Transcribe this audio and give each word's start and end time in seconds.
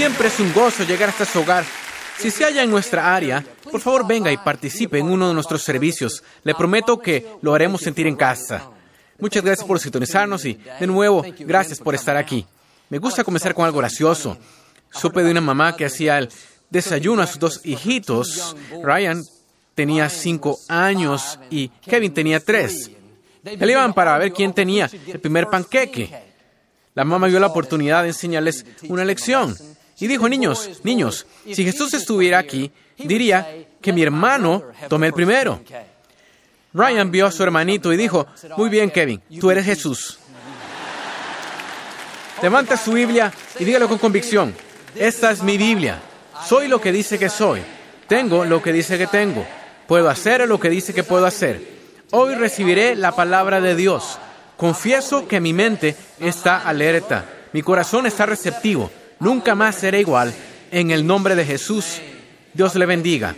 Siempre 0.00 0.28
es 0.28 0.40
un 0.40 0.50
gozo 0.54 0.82
llegar 0.84 1.10
hasta 1.10 1.26
su 1.26 1.40
hogar. 1.40 1.62
Si 2.16 2.30
se 2.30 2.42
halla 2.42 2.62
en 2.62 2.70
nuestra 2.70 3.14
área, 3.14 3.44
por 3.70 3.82
favor 3.82 4.06
venga 4.06 4.32
y 4.32 4.38
participe 4.38 4.98
en 4.98 5.04
uno 5.04 5.28
de 5.28 5.34
nuestros 5.34 5.62
servicios. 5.62 6.24
Le 6.42 6.54
prometo 6.54 6.98
que 6.98 7.34
lo 7.42 7.52
haremos 7.52 7.82
sentir 7.82 8.06
en 8.06 8.16
casa. 8.16 8.70
Muchas 9.18 9.44
gracias 9.44 9.68
por 9.68 9.78
sintonizarnos 9.78 10.46
y, 10.46 10.54
de 10.54 10.86
nuevo, 10.86 11.22
gracias 11.40 11.80
por 11.80 11.94
estar 11.94 12.16
aquí. 12.16 12.46
Me 12.88 12.96
gusta 12.96 13.24
comenzar 13.24 13.52
con 13.54 13.66
algo 13.66 13.76
gracioso. 13.76 14.38
Supe 14.90 15.22
de 15.22 15.32
una 15.32 15.42
mamá 15.42 15.76
que 15.76 15.84
hacía 15.84 16.16
el 16.16 16.30
desayuno 16.70 17.20
a 17.20 17.26
sus 17.26 17.38
dos 17.38 17.60
hijitos. 17.62 18.56
Ryan 18.82 19.22
tenía 19.74 20.08
cinco 20.08 20.58
años 20.68 21.38
y 21.50 21.68
Kevin 21.68 22.14
tenía 22.14 22.40
tres. 22.40 22.90
Le 23.42 23.70
iban 23.70 23.92
para 23.92 24.16
ver 24.16 24.32
quién 24.32 24.54
tenía 24.54 24.90
el 25.08 25.20
primer 25.20 25.48
panqueque. 25.48 26.10
La 26.94 27.04
mamá 27.04 27.26
vio 27.26 27.38
la 27.38 27.48
oportunidad 27.48 28.00
de 28.04 28.08
enseñarles 28.08 28.64
una 28.88 29.04
lección 29.04 29.54
y 30.00 30.06
dijo, 30.06 30.28
niños, 30.28 30.80
niños, 30.82 31.26
si 31.44 31.64
Jesús 31.64 31.92
estuviera 31.94 32.38
aquí, 32.38 32.72
diría 32.96 33.66
que 33.80 33.92
mi 33.92 34.02
hermano 34.02 34.64
tome 34.88 35.08
el 35.08 35.12
primero. 35.12 35.60
Ryan 36.72 37.10
vio 37.10 37.26
a 37.26 37.32
su 37.32 37.42
hermanito 37.42 37.92
y 37.92 37.96
dijo, 37.96 38.26
muy 38.56 38.70
bien, 38.70 38.90
Kevin, 38.90 39.20
tú 39.38 39.50
eres 39.50 39.66
Jesús. 39.66 40.18
Levanta 42.42 42.76
su 42.76 42.92
Biblia 42.92 43.32
y 43.58 43.64
dígalo 43.64 43.88
con 43.88 43.98
convicción. 43.98 44.54
Esta 44.94 45.30
es 45.30 45.42
mi 45.42 45.58
Biblia. 45.58 46.00
Soy 46.46 46.68
lo 46.68 46.80
que 46.80 46.90
dice 46.90 47.18
que 47.18 47.28
soy. 47.28 47.60
Tengo 48.08 48.44
lo 48.44 48.62
que 48.62 48.72
dice 48.72 48.96
que 48.96 49.06
tengo. 49.06 49.46
Puedo 49.86 50.08
hacer 50.08 50.48
lo 50.48 50.58
que 50.58 50.70
dice 50.70 50.94
que 50.94 51.04
puedo 51.04 51.26
hacer. 51.26 51.60
Hoy 52.12 52.34
recibiré 52.34 52.96
la 52.96 53.12
palabra 53.12 53.60
de 53.60 53.76
Dios. 53.76 54.18
Confieso 54.56 55.28
que 55.28 55.40
mi 55.40 55.52
mente 55.52 55.94
está 56.18 56.58
alerta. 56.58 57.26
Mi 57.52 57.62
corazón 57.62 58.06
está 58.06 58.26
receptivo. 58.26 58.90
Nunca 59.20 59.54
más 59.54 59.76
seré 59.76 60.00
igual. 60.00 60.34
En 60.70 60.90
el 60.90 61.06
nombre 61.06 61.34
de 61.34 61.44
Jesús, 61.44 62.00
Dios 62.54 62.74
le 62.74 62.86
bendiga. 62.86 63.36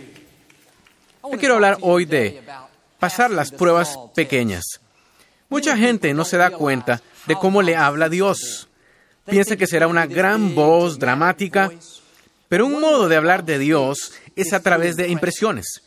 Yo 1.23 1.37
quiero 1.37 1.55
hablar 1.55 1.77
hoy 1.81 2.05
de 2.05 2.41
pasar 2.99 3.31
las 3.31 3.51
pruebas 3.51 3.97
pequeñas. 4.15 4.63
Mucha 5.49 5.75
gente 5.75 6.13
no 6.13 6.25
se 6.25 6.37
da 6.37 6.51
cuenta 6.51 7.01
de 7.25 7.35
cómo 7.35 7.61
le 7.61 7.75
habla 7.75 8.09
Dios. 8.09 8.69
Piensa 9.25 9.57
que 9.57 9.67
será 9.67 9.87
una 9.87 10.05
gran 10.05 10.55
voz 10.55 10.99
dramática, 10.99 11.71
pero 12.47 12.65
un 12.65 12.79
modo 12.79 13.07
de 13.07 13.15
hablar 13.15 13.43
de 13.43 13.59
Dios 13.59 14.13
es 14.35 14.53
a 14.53 14.61
través 14.61 14.95
de 14.95 15.09
impresiones. 15.09 15.83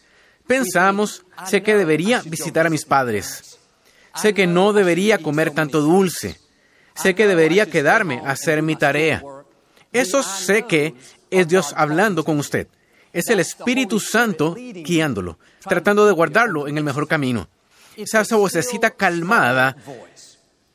Pensamos, 0.47 1.25
sé 1.47 1.63
que 1.63 1.75
debería 1.75 2.23
visitar 2.25 2.67
a 2.67 2.71
mis 2.71 2.85
padres. 2.85 3.59
Sé 4.15 4.35
que 4.35 4.47
no 4.47 4.73
debería 4.73 5.19
comer 5.19 5.51
tanto 5.53 5.81
dulce. 5.81 6.39
Sé 6.95 7.15
que 7.15 7.27
debería 7.27 7.67
quedarme 7.67 8.21
a 8.25 8.31
hacer 8.31 8.63
mi 8.63 8.77
tarea. 8.77 9.23
Eso 10.01 10.23
sé 10.23 10.65
que 10.65 10.95
es 11.31 11.49
Dios 11.49 11.73
hablando 11.77 12.25
con 12.25 12.39
usted. 12.39 12.69
Es 13.13 13.29
el 13.29 13.41
Espíritu 13.41 13.99
Santo 13.99 14.55
guiándolo, 14.55 15.39
tratando 15.61 16.07
de 16.07 16.13
guardarlo 16.13 16.69
en 16.69 16.77
el 16.77 16.85
mejor 16.85 17.09
camino. 17.09 17.49
Esa 17.97 18.37
vocecita 18.37 18.91
calmada, 18.91 19.75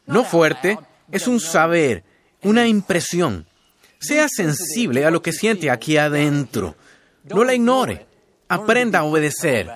no 0.08 0.24
fuerte, 0.24 0.80
es 1.12 1.28
un 1.28 1.40
saber, 1.40 2.04
una 2.42 2.68
impresión. 2.68 3.46
Sea 4.00 4.28
sensible 4.28 5.06
a 5.06 5.12
lo 5.12 5.22
que 5.22 5.34
siente 5.34 5.70
aquí 5.70 5.98
adentro. 5.98 6.76
No 7.26 7.44
la 7.44 7.54
ignore. 7.54 8.08
Aprenda 8.48 9.00
a 9.00 9.04
obedecer. 9.04 9.70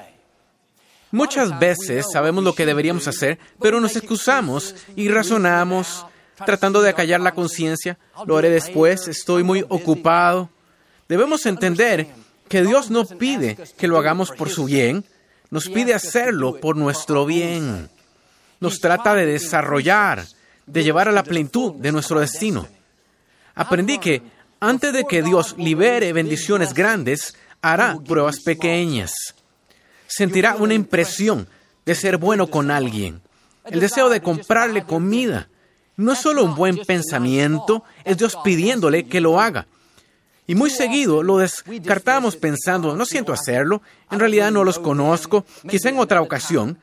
Muchas 1.12 1.60
veces 1.60 2.08
sabemos 2.12 2.44
lo 2.44 2.56
que 2.56 2.66
deberíamos 2.66 3.08
hacer, 3.08 3.38
pero 3.62 3.80
nos 3.80 3.96
excusamos 3.96 4.76
y 4.96 5.08
razonamos, 5.08 6.05
tratando 6.46 6.82
de 6.82 6.90
acallar 6.90 7.22
la 7.22 7.34
conciencia. 7.34 7.98
Lo 8.26 8.38
haré 8.38 8.50
después, 8.50 9.08
estoy 9.08 9.44
muy 9.44 9.64
ocupado. 9.70 10.50
Debemos 11.08 11.46
entender 11.46 12.08
que 12.48 12.64
Dios 12.64 12.90
no 12.90 13.06
pide 13.06 13.58
que 13.78 13.88
lo 13.88 13.98
hagamos 13.98 14.32
por 14.32 14.50
su 14.50 14.66
bien, 14.66 15.06
nos 15.50 15.70
pide 15.70 15.94
hacerlo 15.94 16.60
por 16.60 16.76
nuestro 16.76 17.26
bien. 17.26 17.90
Nos 18.60 18.80
trata 18.80 19.14
de 19.14 19.26
desarrollar, 19.26 20.26
de 20.66 20.84
llevar 20.84 21.08
a 21.08 21.12
la 21.12 21.23
plenitud 21.23 21.73
de 21.76 21.92
nuestro 21.92 22.20
destino. 22.20 22.67
Aprendí 23.54 24.00
que 24.00 24.22
antes 24.60 24.94
de 24.94 25.06
que 25.06 25.22
Dios 25.22 25.56
libere 25.58 26.14
bendiciones 26.14 26.73
grandes, 26.73 27.36
hará 27.62 27.98
pruebas 28.06 28.40
pequeñas. 28.40 29.14
Sentirá 30.08 30.56
una 30.56 30.73
impresión 30.73 31.48
de 31.86 31.96
ser 31.96 32.17
bueno 32.17 32.48
con 32.48 32.72
alguien, 32.72 33.22
el 33.66 33.80
deseo 33.80 34.10
de 34.10 34.22
comprarle 34.22 34.84
comida. 34.84 35.48
No 35.98 36.11
es 36.11 36.20
solo 36.20 36.44
un 36.44 36.56
buen 36.56 36.78
pensamiento, 36.86 37.83
es 38.04 38.17
Dios 38.17 38.38
pidiéndole 38.44 39.08
que 39.08 39.22
lo 39.22 39.39
haga. 39.39 39.66
Y 40.48 40.56
muy 40.56 40.70
seguido 40.70 41.23
lo 41.23 41.38
descartamos 41.38 42.36
pensando, 42.36 42.95
no 42.95 43.06
siento 43.06 43.33
hacerlo, 43.33 43.82
en 44.11 44.20
realidad 44.20 44.52
no 44.52 44.64
los 44.64 44.78
conozco, 44.78 45.45
quizá 45.67 45.89
en 45.89 46.00
otra 46.00 46.22
ocasión. 46.22 46.78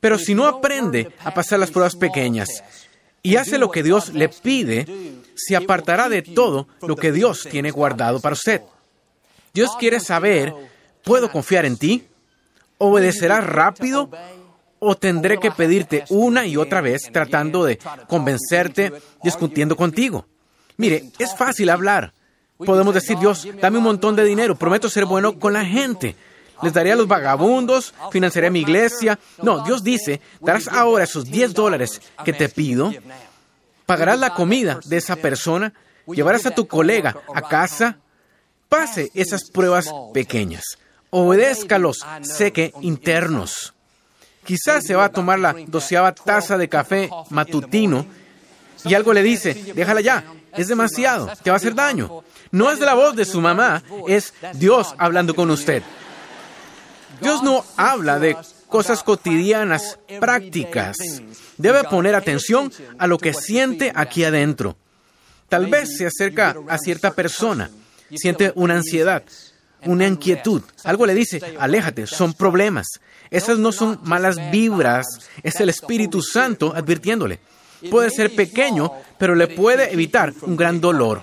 Pero 0.00 0.18
si 0.18 0.34
no 0.34 0.46
aprende 0.46 1.12
a 1.24 1.32
pasar 1.32 1.60
las 1.60 1.70
pruebas 1.70 1.96
pequeñas 1.96 2.62
y 3.22 3.36
hace 3.36 3.58
lo 3.58 3.70
que 3.70 3.82
Dios 3.82 4.12
le 4.14 4.28
pide, 4.28 4.86
se 5.34 5.56
apartará 5.56 6.08
de 6.08 6.22
todo 6.22 6.68
lo 6.82 6.96
que 6.96 7.12
Dios 7.12 7.46
tiene 7.50 7.70
guardado 7.70 8.20
para 8.20 8.34
usted. 8.34 8.62
Dios 9.52 9.70
quiere 9.78 10.00
saber, 10.00 10.54
¿puedo 11.04 11.30
confiar 11.30 11.64
en 11.66 11.76
ti? 11.76 12.06
¿Obedecerás 12.78 13.44
rápido? 13.44 14.10
¿O 14.80 14.96
tendré 14.96 15.38
que 15.38 15.50
pedirte 15.50 16.04
una 16.08 16.46
y 16.46 16.56
otra 16.56 16.80
vez 16.80 17.10
tratando 17.12 17.64
de 17.64 17.78
convencerte, 18.08 18.92
discutiendo 19.22 19.76
contigo? 19.76 20.26
Mire, 20.78 21.10
es 21.18 21.36
fácil 21.36 21.68
hablar. 21.68 22.14
Podemos 22.56 22.94
decir, 22.94 23.18
Dios, 23.18 23.46
dame 23.60 23.78
un 23.78 23.84
montón 23.84 24.16
de 24.16 24.24
dinero, 24.24 24.56
prometo 24.56 24.88
ser 24.88 25.04
bueno 25.04 25.38
con 25.38 25.52
la 25.52 25.64
gente. 25.64 26.16
Les 26.62 26.72
daré 26.72 26.92
a 26.92 26.96
los 26.96 27.06
vagabundos, 27.06 27.94
financiaré 28.10 28.50
mi 28.50 28.60
iglesia. 28.60 29.18
No, 29.42 29.64
Dios 29.64 29.82
dice, 29.82 30.20
darás 30.40 30.68
ahora 30.68 31.04
esos 31.04 31.24
10 31.24 31.54
dólares 31.54 32.00
que 32.24 32.32
te 32.32 32.48
pido, 32.48 32.92
pagarás 33.86 34.18
la 34.18 34.34
comida 34.34 34.80
de 34.84 34.96
esa 34.96 35.16
persona, 35.16 35.72
llevarás 36.06 36.46
a 36.46 36.50
tu 36.50 36.66
colega 36.66 37.16
a 37.34 37.42
casa. 37.42 37.98
Pase 38.68 39.10
esas 39.14 39.50
pruebas 39.50 39.90
pequeñas. 40.14 40.78
Obedezca 41.10 41.78
los 41.78 42.06
seque 42.22 42.72
internos. 42.82 43.74
Quizás 44.44 44.84
se 44.84 44.94
va 44.94 45.06
a 45.06 45.12
tomar 45.12 45.38
la 45.38 45.54
doceava 45.66 46.12
taza 46.14 46.56
de 46.56 46.68
café 46.68 47.10
matutino 47.30 48.06
y 48.84 48.94
algo 48.94 49.12
le 49.12 49.22
dice, 49.22 49.54
déjala 49.74 50.00
ya, 50.00 50.24
es 50.56 50.68
demasiado, 50.68 51.30
te 51.42 51.50
va 51.50 51.56
a 51.56 51.58
hacer 51.58 51.74
daño. 51.74 52.22
No 52.50 52.70
es 52.70 52.80
la 52.80 52.94
voz 52.94 53.14
de 53.14 53.24
su 53.24 53.40
mamá, 53.40 53.82
es 54.08 54.34
Dios 54.54 54.94
hablando 54.98 55.34
con 55.34 55.50
usted. 55.50 55.82
Dios 57.20 57.42
no 57.42 57.64
habla 57.76 58.18
de 58.18 58.36
cosas 58.68 59.02
cotidianas, 59.02 59.98
prácticas. 60.20 60.96
Debe 61.58 61.84
poner 61.84 62.14
atención 62.14 62.72
a 62.98 63.06
lo 63.06 63.18
que 63.18 63.34
siente 63.34 63.92
aquí 63.94 64.24
adentro. 64.24 64.76
Tal 65.48 65.66
vez 65.66 65.96
se 65.98 66.06
acerca 66.06 66.56
a 66.68 66.78
cierta 66.78 67.12
persona, 67.12 67.70
siente 68.14 68.52
una 68.54 68.76
ansiedad, 68.76 69.22
una 69.84 70.06
inquietud. 70.06 70.62
Algo 70.84 71.06
le 71.06 71.14
dice, 71.14 71.40
aléjate, 71.58 72.06
son 72.06 72.32
problemas. 72.32 72.86
Esas 73.30 73.58
no 73.58 73.72
son 73.72 74.00
malas 74.02 74.50
vibras, 74.50 75.06
es 75.42 75.60
el 75.60 75.68
Espíritu 75.68 76.20
Santo 76.22 76.72
advirtiéndole. 76.74 77.38
Puede 77.90 78.10
ser 78.10 78.34
pequeño, 78.34 78.92
pero 79.18 79.34
le 79.34 79.46
puede 79.46 79.92
evitar 79.92 80.34
un 80.42 80.56
gran 80.56 80.80
dolor. 80.80 81.22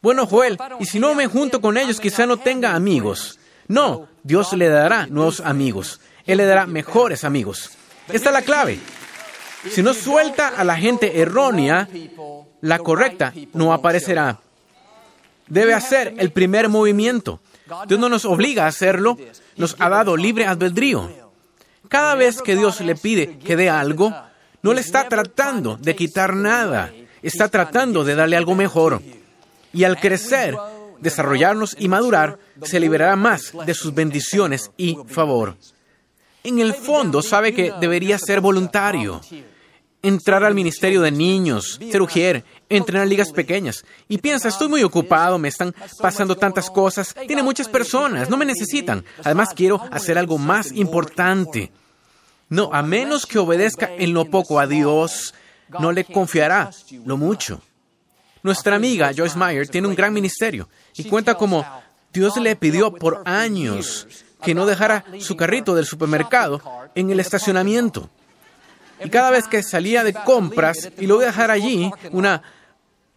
Bueno, 0.00 0.26
Joel, 0.26 0.58
y 0.80 0.86
si 0.86 0.98
no 0.98 1.14
me 1.14 1.26
junto 1.28 1.60
con 1.60 1.76
ellos, 1.76 2.00
quizá 2.00 2.26
no 2.26 2.38
tenga 2.38 2.74
amigos. 2.74 3.38
No, 3.68 4.08
Dios 4.24 4.52
le 4.54 4.68
dará 4.68 5.06
nuevos 5.06 5.40
amigos. 5.40 6.00
Él 6.26 6.38
le 6.38 6.46
dará 6.46 6.66
mejores 6.66 7.24
amigos. 7.24 7.70
Esta 8.08 8.30
es 8.30 8.32
la 8.32 8.42
clave. 8.42 8.78
Si 9.70 9.82
no 9.82 9.94
suelta 9.94 10.48
a 10.48 10.64
la 10.64 10.76
gente 10.76 11.20
errónea, 11.20 11.88
la 12.62 12.78
correcta 12.78 13.32
no 13.52 13.72
aparecerá. 13.72 14.40
Debe 15.46 15.74
hacer 15.74 16.14
el 16.18 16.32
primer 16.32 16.68
movimiento. 16.68 17.40
Dios 17.86 18.00
no 18.00 18.08
nos 18.08 18.24
obliga 18.24 18.64
a 18.64 18.68
hacerlo, 18.68 19.16
nos 19.56 19.76
ha 19.78 19.88
dado 19.88 20.16
libre 20.16 20.46
albedrío. 20.46 21.10
Cada 21.88 22.14
vez 22.14 22.40
que 22.42 22.56
Dios 22.56 22.80
le 22.80 22.94
pide 22.94 23.38
que 23.38 23.56
dé 23.56 23.68
algo, 23.68 24.14
no 24.62 24.72
le 24.72 24.80
está 24.80 25.08
tratando 25.08 25.76
de 25.76 25.94
quitar 25.94 26.34
nada, 26.34 26.92
está 27.22 27.48
tratando 27.48 28.04
de 28.04 28.14
darle 28.14 28.36
algo 28.36 28.54
mejor. 28.54 29.02
Y 29.72 29.84
al 29.84 29.98
crecer, 29.98 30.56
desarrollarnos 31.00 31.76
y 31.78 31.88
madurar, 31.88 32.38
se 32.62 32.80
liberará 32.80 33.16
más 33.16 33.52
de 33.66 33.74
sus 33.74 33.92
bendiciones 33.94 34.70
y 34.76 34.96
favor. 35.08 35.56
En 36.44 36.58
el 36.58 36.74
fondo 36.74 37.22
sabe 37.22 37.54
que 37.54 37.72
debería 37.80 38.18
ser 38.18 38.40
voluntario, 38.40 39.20
entrar 40.02 40.42
al 40.44 40.54
ministerio 40.54 41.00
de 41.00 41.12
niños, 41.12 41.78
ser 41.90 42.02
ujier, 42.02 42.44
entrenar 42.68 43.06
ligas 43.06 43.32
pequeñas. 43.32 43.84
Y 44.08 44.18
piensa, 44.18 44.48
estoy 44.48 44.68
muy 44.68 44.82
ocupado, 44.82 45.38
me 45.38 45.48
están 45.48 45.74
pasando 46.00 46.36
tantas 46.36 46.68
cosas, 46.70 47.14
tiene 47.26 47.42
muchas 47.42 47.68
personas, 47.68 48.28
no 48.28 48.36
me 48.36 48.44
necesitan. 48.44 49.04
Además 49.24 49.50
quiero 49.54 49.80
hacer 49.90 50.18
algo 50.18 50.38
más 50.38 50.72
importante. 50.72 51.70
No, 52.48 52.70
a 52.72 52.82
menos 52.82 53.24
que 53.26 53.38
obedezca 53.38 53.90
en 53.96 54.12
lo 54.12 54.26
poco 54.26 54.58
a 54.58 54.66
Dios, 54.66 55.34
no 55.78 55.92
le 55.92 56.04
confiará 56.04 56.70
lo 57.06 57.16
mucho. 57.16 57.62
Nuestra 58.42 58.74
amiga 58.74 59.12
Joyce 59.16 59.38
Meyer 59.38 59.68
tiene 59.68 59.88
un 59.88 59.94
gran 59.94 60.12
ministerio 60.12 60.68
y 60.96 61.04
cuenta 61.04 61.36
como 61.36 61.64
Dios 62.12 62.36
le 62.36 62.56
pidió 62.56 62.92
por 62.92 63.22
años 63.24 64.08
que 64.42 64.54
no 64.54 64.66
dejara 64.66 65.04
su 65.20 65.36
carrito 65.36 65.74
del 65.74 65.86
supermercado 65.86 66.60
en 66.94 67.10
el 67.10 67.20
estacionamiento. 67.20 68.10
Y 69.04 69.10
cada 69.10 69.30
vez 69.30 69.48
que 69.48 69.62
salía 69.62 70.04
de 70.04 70.12
compras 70.12 70.90
y 70.98 71.06
lo 71.06 71.16
iba 71.16 71.24
a 71.24 71.26
dejar 71.26 71.50
allí, 71.50 71.90
una, 72.10 72.42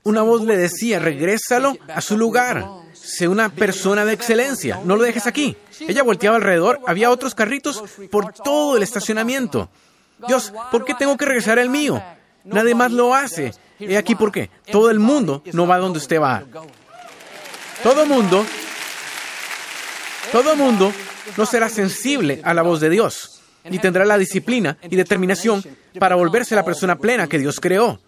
una 0.04 0.22
voz 0.22 0.44
le 0.44 0.58
decía, 0.58 1.00
regrésalo 1.00 1.78
a 1.94 2.02
su 2.02 2.18
lugar. 2.18 2.66
Sé 2.94 3.28
una 3.28 3.50
persona 3.50 4.06
de 4.06 4.14
excelencia, 4.14 4.80
no 4.84 4.96
lo 4.96 5.04
dejes 5.04 5.28
aquí. 5.28 5.56
Ella 5.82 6.04
volteaba 6.04 6.38
alrededor, 6.38 6.80
había 6.88 7.12
otros 7.12 7.36
carritos 7.36 7.84
por 8.10 8.34
todo 8.34 8.78
el 8.78 8.84
estacionamiento. 8.84 9.70
Dios, 10.28 10.54
¿por 10.72 10.86
qué 10.86 10.94
tengo 10.96 11.18
que 11.18 11.26
regresar 11.26 11.60
el 11.60 11.70
mío? 11.70 12.02
Nadie 12.46 12.74
más 12.74 12.92
lo 12.92 13.14
hace. 13.14 13.54
He 13.80 13.98
aquí 13.98 14.16
por 14.16 14.32
qué. 14.32 14.50
Todo 14.72 14.90
el 14.90 15.00
mundo 15.00 15.44
no 15.52 15.68
va 15.68 15.78
donde 15.78 16.00
usted 16.00 16.20
va. 16.20 16.44
Todo 17.84 18.06
mundo, 18.06 18.46
todo 20.32 20.56
mundo 20.56 20.92
no 21.38 21.46
será 21.46 21.70
sensible 21.70 22.42
a 22.44 22.54
la 22.54 22.62
voz 22.64 22.80
de 22.80 22.90
Dios 22.90 23.35
y 23.70 23.80
tendrá 23.80 24.06
la 24.06 24.18
disciplina 24.18 24.78
y 24.84 24.96
determinación 24.96 25.64
para 26.00 26.16
volverse 26.16 26.56
la 26.56 26.66
persona 26.66 26.98
plena 26.98 27.28
que 27.28 27.40
Dios 27.40 27.60
creó. 27.60 28.00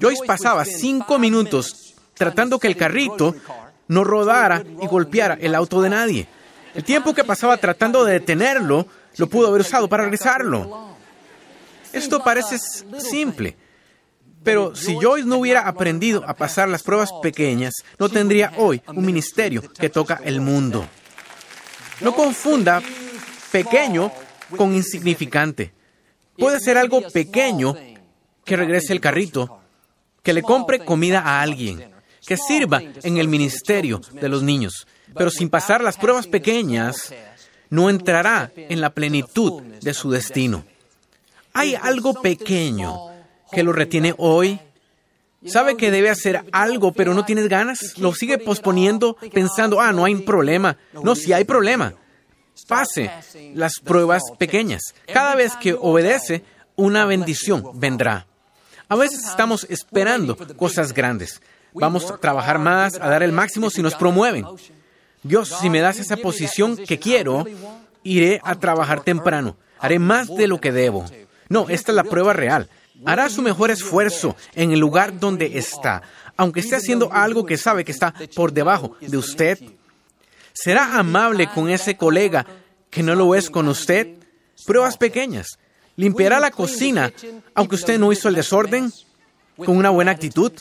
Joyce 0.00 0.26
pasaba 0.26 0.64
cinco 0.64 1.18
minutos 1.18 1.94
tratando 2.14 2.58
que 2.58 2.66
el 2.66 2.76
carrito 2.76 3.34
no 3.88 4.04
rodara 4.04 4.62
y 4.82 4.86
golpeara 4.86 5.38
el 5.40 5.54
auto 5.54 5.80
de 5.80 5.90
nadie. 5.90 6.28
El 6.74 6.84
tiempo 6.84 7.14
que 7.14 7.24
pasaba 7.24 7.56
tratando 7.56 8.04
de 8.04 8.14
detenerlo, 8.14 8.86
lo 9.16 9.26
pudo 9.28 9.48
haber 9.48 9.62
usado 9.62 9.88
para 9.88 10.04
regresarlo. 10.04 10.94
Esto 11.92 12.22
parece 12.22 12.58
simple, 12.98 13.56
pero 14.42 14.76
si 14.76 14.96
Joyce 14.96 15.26
no 15.26 15.38
hubiera 15.38 15.66
aprendido 15.66 16.22
a 16.26 16.34
pasar 16.34 16.68
las 16.68 16.82
pruebas 16.82 17.10
pequeñas, 17.22 17.74
no 17.98 18.08
tendría 18.08 18.52
hoy 18.58 18.82
un 18.88 19.06
ministerio 19.06 19.62
que 19.72 19.88
toca 19.88 20.20
el 20.22 20.40
mundo. 20.40 20.86
No 22.00 22.14
confunda 22.14 22.82
pequeño 23.50 24.12
con 24.56 24.74
insignificante. 24.74 25.72
Puede 26.38 26.60
ser 26.60 26.76
algo 26.78 27.00
pequeño 27.08 27.74
que 28.44 28.56
regrese 28.56 28.92
el 28.92 29.00
carrito, 29.00 29.60
que 30.22 30.32
le 30.32 30.42
compre 30.42 30.84
comida 30.84 31.20
a 31.20 31.40
alguien, 31.40 31.92
que 32.26 32.36
sirva 32.36 32.82
en 33.02 33.16
el 33.16 33.28
ministerio 33.28 34.00
de 34.12 34.28
los 34.28 34.42
niños, 34.42 34.86
pero 35.14 35.30
sin 35.30 35.48
pasar 35.48 35.82
las 35.82 35.96
pruebas 35.96 36.26
pequeñas, 36.26 37.12
no 37.70 37.90
entrará 37.90 38.52
en 38.54 38.80
la 38.80 38.90
plenitud 38.90 39.62
de 39.62 39.94
su 39.94 40.10
destino. 40.10 40.64
Hay 41.52 41.74
algo 41.74 42.20
pequeño 42.20 43.10
que 43.50 43.62
lo 43.62 43.72
retiene 43.72 44.14
hoy. 44.18 44.60
Sabe 45.46 45.76
que 45.76 45.90
debe 45.90 46.10
hacer 46.10 46.44
algo, 46.52 46.92
pero 46.92 47.14
no 47.14 47.24
tienes 47.24 47.48
ganas. 47.48 47.98
Lo 47.98 48.12
sigue 48.12 48.38
posponiendo 48.38 49.16
pensando, 49.32 49.80
ah, 49.80 49.92
no 49.92 50.04
hay 50.04 50.16
problema. 50.16 50.76
No, 50.92 51.14
sí 51.14 51.32
hay 51.32 51.44
problema. 51.44 51.94
Pase 52.68 53.10
las 53.54 53.80
pruebas 53.82 54.22
pequeñas. 54.38 54.82
Cada 55.12 55.34
vez 55.34 55.54
que 55.56 55.74
obedece, 55.74 56.44
una 56.76 57.04
bendición 57.04 57.78
vendrá. 57.78 58.26
A 58.88 58.96
veces 58.96 59.24
estamos 59.24 59.66
esperando 59.68 60.36
cosas 60.56 60.92
grandes. 60.92 61.40
Vamos 61.72 62.10
a 62.10 62.16
trabajar 62.16 62.58
más, 62.58 62.94
a 62.94 63.08
dar 63.08 63.22
el 63.22 63.32
máximo 63.32 63.70
si 63.70 63.82
nos 63.82 63.94
promueven. 63.94 64.46
Dios, 65.22 65.54
si 65.60 65.68
me 65.68 65.80
das 65.80 65.98
esa 65.98 66.16
posición 66.16 66.76
que 66.76 66.98
quiero, 66.98 67.44
iré 68.02 68.40
a 68.44 68.54
trabajar 68.54 69.02
temprano. 69.02 69.56
Haré 69.78 69.98
más 69.98 70.28
de 70.34 70.46
lo 70.46 70.60
que 70.60 70.72
debo. 70.72 71.04
No, 71.48 71.68
esta 71.68 71.92
es 71.92 71.96
la 71.96 72.04
prueba 72.04 72.32
real. 72.32 72.68
Hará 73.04 73.28
su 73.28 73.42
mejor 73.42 73.70
esfuerzo 73.70 74.36
en 74.54 74.72
el 74.72 74.78
lugar 74.78 75.18
donde 75.18 75.58
está, 75.58 76.02
aunque 76.36 76.60
esté 76.60 76.76
haciendo 76.76 77.12
algo 77.12 77.44
que 77.44 77.58
sabe 77.58 77.84
que 77.84 77.92
está 77.92 78.14
por 78.34 78.52
debajo 78.52 78.96
de 79.00 79.16
usted. 79.16 79.58
¿Será 80.56 80.98
amable 80.98 81.48
con 81.48 81.68
ese 81.68 81.98
colega 81.98 82.46
que 82.88 83.02
no 83.02 83.14
lo 83.14 83.34
es 83.34 83.50
con 83.50 83.68
usted? 83.68 84.08
Pruebas 84.64 84.96
pequeñas. 84.96 85.58
¿Limpiará 85.96 86.40
la 86.40 86.50
cocina 86.50 87.12
aunque 87.54 87.74
usted 87.74 87.98
no 87.98 88.10
hizo 88.10 88.28
el 88.28 88.36
desorden? 88.36 88.90
¿Con 89.56 89.76
una 89.76 89.90
buena 89.90 90.12
actitud? 90.12 90.52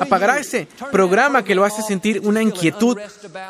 apagará 0.00 0.38
ese 0.38 0.66
programa 0.90 1.44
que 1.44 1.54
lo 1.54 1.64
hace 1.64 1.80
sentir 1.82 2.20
una 2.24 2.42
inquietud 2.42 2.98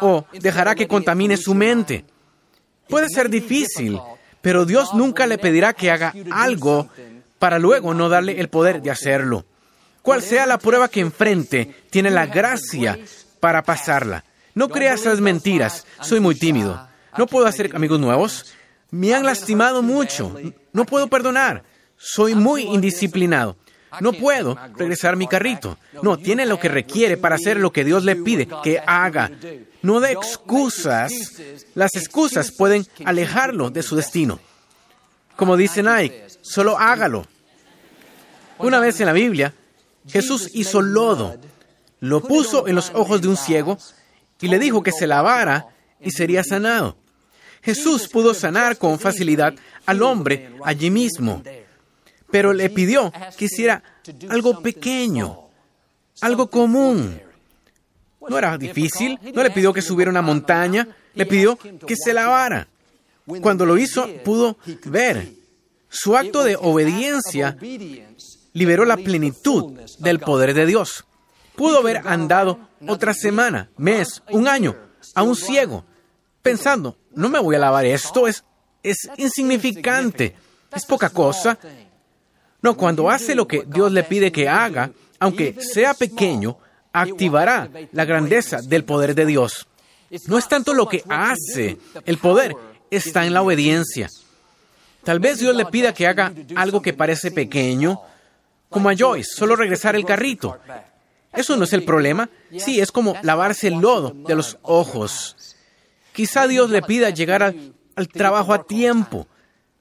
o 0.03 0.27
dejará 0.33 0.75
que 0.75 0.89
contamine 0.89 1.37
su 1.37 1.55
mente. 1.55 2.05
Puede 2.89 3.09
ser 3.09 3.31
difícil, 3.31 3.99
pero 4.43 4.67
Dios 4.67 4.93
nunca 4.93 5.27
le 5.27 5.39
pedirá 5.39 5.73
que 5.73 5.91
haga 5.91 6.13
algo 6.31 6.89
para 7.39 7.59
luego 7.59 7.95
no 7.95 8.09
darle 8.11 8.41
el 8.41 8.49
poder 8.49 8.83
de 8.83 8.91
hacerlo. 8.91 9.47
Cual 10.03 10.23
sea 10.23 10.45
la 10.45 10.59
prueba 10.59 10.89
que 10.89 11.01
enfrente, 11.01 11.85
tiene 11.91 12.11
la 12.11 12.27
gracia 12.27 12.99
para 13.41 13.63
pasarla. 13.63 14.25
No 14.55 14.69
creas 14.69 15.01
esas 15.01 15.21
mentiras. 15.21 15.87
Soy 16.01 16.21
muy 16.21 16.35
tímido. 16.35 16.89
No 17.19 17.27
puedo 17.27 17.47
hacer 17.47 17.75
amigos 17.75 18.01
nuevos. 18.01 18.55
Me 18.91 19.15
han 19.15 19.25
lastimado 19.25 19.83
mucho. 19.83 20.35
No 20.73 20.85
puedo 20.85 21.09
perdonar. 21.09 21.65
Soy 21.97 22.35
muy 22.35 22.63
indisciplinado. 22.63 23.57
No 24.01 24.13
puedo 24.13 24.57
regresar 24.77 25.17
mi 25.17 25.27
carrito. 25.27 25.79
No, 26.03 26.17
tiene 26.17 26.47
lo 26.47 26.59
que 26.59 26.69
requiere 26.69 27.17
para 27.17 27.37
hacer 27.37 27.59
lo 27.59 27.73
que 27.73 27.85
Dios 27.85 28.05
le 28.05 28.17
pide 28.17 28.49
que 28.63 28.81
haga. 28.85 29.31
No 29.83 30.01
de 30.01 30.13
excusas. 30.13 31.13
Las 31.75 31.95
excusas 31.95 32.53
pueden 32.53 32.87
alejarlo 33.05 33.71
de 33.71 33.83
su 33.83 33.97
destino. 33.97 34.41
Como 35.37 35.57
dice 35.57 35.83
Nike, 35.83 36.27
solo 36.43 36.79
hágalo. 36.79 37.27
Una 38.59 38.79
vez 38.79 39.01
en 39.01 39.07
la 39.07 39.13
Biblia, 39.13 39.53
Jesús 40.09 40.51
hizo 40.55 40.81
lodo, 40.81 41.37
lo 42.01 42.21
puso 42.21 42.69
en 42.69 42.77
los 42.77 42.93
ojos 42.95 43.21
de 43.21 43.29
un 43.29 43.37
ciego 43.37 43.79
y 44.45 44.49
le 44.49 44.59
dijo 44.59 44.83
que 44.83 44.93
se 44.93 45.07
lavara 45.07 45.69
y 46.01 46.11
sería 46.11 46.45
sanado. 46.45 46.97
Jesús 47.63 48.09
pudo 48.09 48.35
sanar 48.35 48.77
con 48.77 48.99
facilidad 48.99 49.55
al 49.87 50.03
hombre 50.03 50.53
allí 50.63 50.91
mismo 50.91 51.43
pero 52.35 52.53
le 52.53 52.69
pidió 52.69 53.13
que 53.37 53.45
hiciera 53.45 53.81
algo 54.29 54.61
pequeño, 54.61 55.39
algo 56.21 56.51
común. 56.51 57.21
No 58.29 58.37
era 58.37 58.59
difícil, 58.59 59.17
no 59.33 59.41
le 59.41 59.53
pidió 59.53 59.73
que 59.73 59.81
subiera 59.81 60.11
una 60.11 60.21
montaña, 60.21 60.89
le 61.15 61.27
pidió 61.27 61.57
que 61.57 61.95
se 61.95 62.13
lavara. 62.13 62.67
Cuando 63.41 63.65
lo 63.65 63.79
hizo, 63.79 64.09
pudo 64.25 64.57
ver. 64.87 65.29
Su 65.89 66.17
acto 66.17 66.43
de 66.43 66.57
obediencia 66.57 67.57
liberó 68.53 68.85
la 68.85 68.97
plenitud 68.97 69.79
del 70.01 70.19
poder 70.19 70.55
de 70.55 70.67
Dios. 70.67 71.05
Pudo 71.57 71.79
haber 71.79 71.99
andado 72.07 72.59
otra 72.87 73.15
semana, 73.15 73.71
mes, 73.77 74.23
un 74.31 74.49
año, 74.49 74.77
a 75.15 75.23
un 75.23 75.37
ciego, 75.37 75.85
pensando, 76.43 76.97
no 77.15 77.29
me 77.29 77.39
voy 77.39 77.57
a 77.57 77.61
lavar 77.61 77.85
esto, 77.85 78.27
es, 78.27 78.45
es 78.83 79.09
insignificante, 79.17 80.35
es 80.75 80.85
poca 80.85 81.11
cosa, 81.11 81.59
no, 82.65 82.79
cuando 82.79 83.11
hace 83.11 83.35
lo 83.35 83.47
que 83.47 83.65
Dios 83.67 83.93
le 83.93 84.05
pide 84.05 84.33
que 84.33 84.49
haga, 84.49 84.91
aunque 85.19 85.55
sea 85.61 85.93
pequeño, 85.93 86.57
activará 86.95 87.69
la 87.93 88.07
grandeza 88.07 88.61
del 88.63 88.85
poder 88.85 89.15
de 89.15 89.27
Dios. 89.27 89.69
No 90.29 90.39
es 90.39 90.49
tanto 90.49 90.73
lo 90.73 90.89
que 90.89 91.05
hace, 91.09 91.77
el 92.07 92.17
poder 92.17 92.57
está 92.91 93.27
en 93.27 93.35
la 93.35 93.43
obediencia. 93.43 94.09
Tal 95.03 95.21
vez 95.21 95.41
Dios 95.41 95.55
le 95.55 95.67
pida 95.67 95.93
que 95.93 96.07
haga 96.07 96.33
algo 96.57 96.81
que 96.81 96.95
parece 96.95 97.31
pequeño, 97.31 98.01
como 98.71 98.89
a 98.89 98.97
Joyce, 98.97 99.35
solo 99.35 99.57
regresar 99.57 99.95
el 99.95 100.07
carrito. 100.07 100.59
Eso 101.37 101.57
no 101.57 101.65
es 101.65 101.73
el 101.73 101.85
problema. 101.85 102.29
Sí, 102.59 102.81
es 102.81 102.93
como 102.93 103.15
lavarse 103.23 103.69
el 103.69 103.75
lodo 103.75 104.13
de 104.15 104.35
los 104.35 104.59
ojos. 104.63 105.37
Quizá 106.13 106.47
Dios 106.47 106.71
le 106.71 106.83
pida 106.83 107.11
llegar 107.11 107.43
al, 107.43 108.09
trabajo 108.09 108.55
a 108.55 108.65
tiempo, 108.65 109.27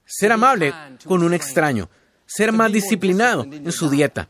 ser 0.04 0.32
amable 0.32 0.74
con 1.04 1.22
un 1.22 1.32
extraño, 1.32 1.88
ser 2.26 2.52
más 2.52 2.72
disciplinado 2.72 3.44
en 3.44 3.70
su 3.70 3.88
dieta, 3.88 4.28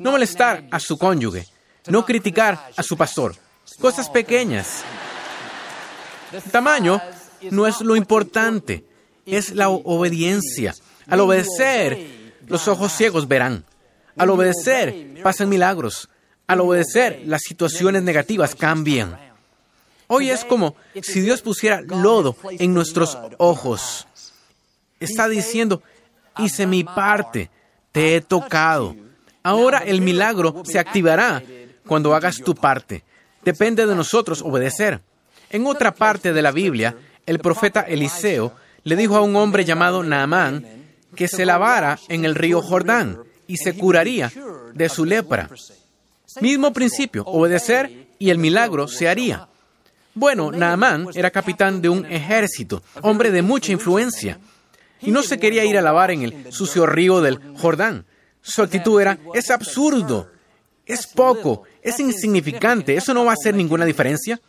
no 0.00 0.12
molestar 0.12 0.66
a 0.70 0.80
su 0.80 0.96
cónyuge, 0.96 1.46
no 1.88 2.06
criticar 2.06 2.70
a 2.76 2.82
su 2.82 2.96
pastor. 2.96 3.34
Cosas 3.78 4.08
pequeñas. 4.08 4.82
Tamaño 6.50 7.00
no 7.50 7.66
es 7.66 7.80
lo 7.80 7.96
importante, 7.96 8.84
es 9.26 9.54
la 9.54 9.68
obediencia. 9.68 10.74
Al 11.06 11.20
obedecer, 11.20 12.32
los 12.46 12.68
ojos 12.68 12.92
ciegos 12.92 13.28
verán. 13.28 13.64
Al 14.16 14.30
obedecer, 14.30 15.20
pasan 15.22 15.48
milagros. 15.48 16.08
Al 16.52 16.60
obedecer, 16.60 17.22
las 17.24 17.40
situaciones 17.40 18.02
negativas 18.02 18.54
cambian. 18.54 19.18
Hoy 20.06 20.28
es 20.28 20.44
como 20.44 20.76
si 21.00 21.22
Dios 21.22 21.40
pusiera 21.40 21.80
lodo 21.80 22.36
en 22.58 22.74
nuestros 22.74 23.16
ojos. 23.38 24.06
Está 25.00 25.30
diciendo, 25.30 25.82
hice 26.36 26.66
mi 26.66 26.84
parte, 26.84 27.48
te 27.90 28.16
he 28.16 28.20
tocado. 28.20 28.94
Ahora 29.42 29.78
el 29.78 30.02
milagro 30.02 30.62
se 30.66 30.78
activará 30.78 31.42
cuando 31.86 32.14
hagas 32.14 32.36
tu 32.36 32.54
parte. 32.54 33.02
Depende 33.42 33.86
de 33.86 33.94
nosotros 33.94 34.42
obedecer. 34.42 35.00
En 35.48 35.66
otra 35.66 35.94
parte 35.94 36.34
de 36.34 36.42
la 36.42 36.50
Biblia, 36.50 36.94
el 37.24 37.38
profeta 37.38 37.80
Eliseo 37.80 38.52
le 38.84 38.94
dijo 38.96 39.16
a 39.16 39.22
un 39.22 39.36
hombre 39.36 39.64
llamado 39.64 40.02
Naamán 40.02 40.66
que 41.16 41.28
se 41.28 41.46
lavara 41.46 41.98
en 42.10 42.26
el 42.26 42.34
río 42.34 42.60
Jordán 42.60 43.20
y 43.46 43.56
se 43.56 43.74
curaría 43.74 44.30
de 44.74 44.90
su 44.90 45.06
lepra. 45.06 45.48
Mismo 46.40 46.72
principio, 46.72 47.24
obedecer 47.24 48.08
y 48.18 48.30
el 48.30 48.38
milagro 48.38 48.88
se 48.88 49.08
haría. 49.08 49.48
Bueno, 50.14 50.52
Naamán 50.52 51.08
era 51.14 51.30
capitán 51.30 51.80
de 51.80 51.88
un 51.88 52.04
ejército, 52.06 52.82
hombre 53.02 53.30
de 53.30 53.42
mucha 53.42 53.72
influencia, 53.72 54.38
y 55.00 55.10
no 55.10 55.22
se 55.22 55.38
quería 55.38 55.64
ir 55.64 55.78
a 55.78 55.82
lavar 55.82 56.10
en 56.10 56.22
el 56.22 56.52
sucio 56.52 56.86
río 56.86 57.20
del 57.20 57.40
Jordán. 57.56 58.04
Su 58.40 58.62
actitud 58.62 59.00
era, 59.00 59.18
es 59.34 59.50
absurdo, 59.50 60.30
es 60.84 61.06
poco, 61.06 61.62
es 61.82 61.98
insignificante, 61.98 62.94
eso 62.94 63.14
no 63.14 63.24
va 63.24 63.32
a 63.32 63.34
hacer 63.34 63.54
ninguna 63.54 63.84
diferencia. 63.84 64.40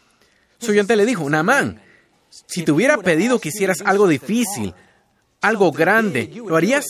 Su 0.59 0.71
oyente 0.71 0.95
le 0.95 1.05
dijo, 1.05 1.29
Naamán, 1.29 1.81
si 2.29 2.63
te 2.63 2.71
hubiera 2.71 2.97
pedido 2.97 3.39
que 3.39 3.49
hicieras 3.49 3.81
algo 3.85 4.07
difícil, 4.07 4.73
algo 5.41 5.71
grande, 5.71 6.31
¿lo 6.45 6.55
harías? 6.55 6.85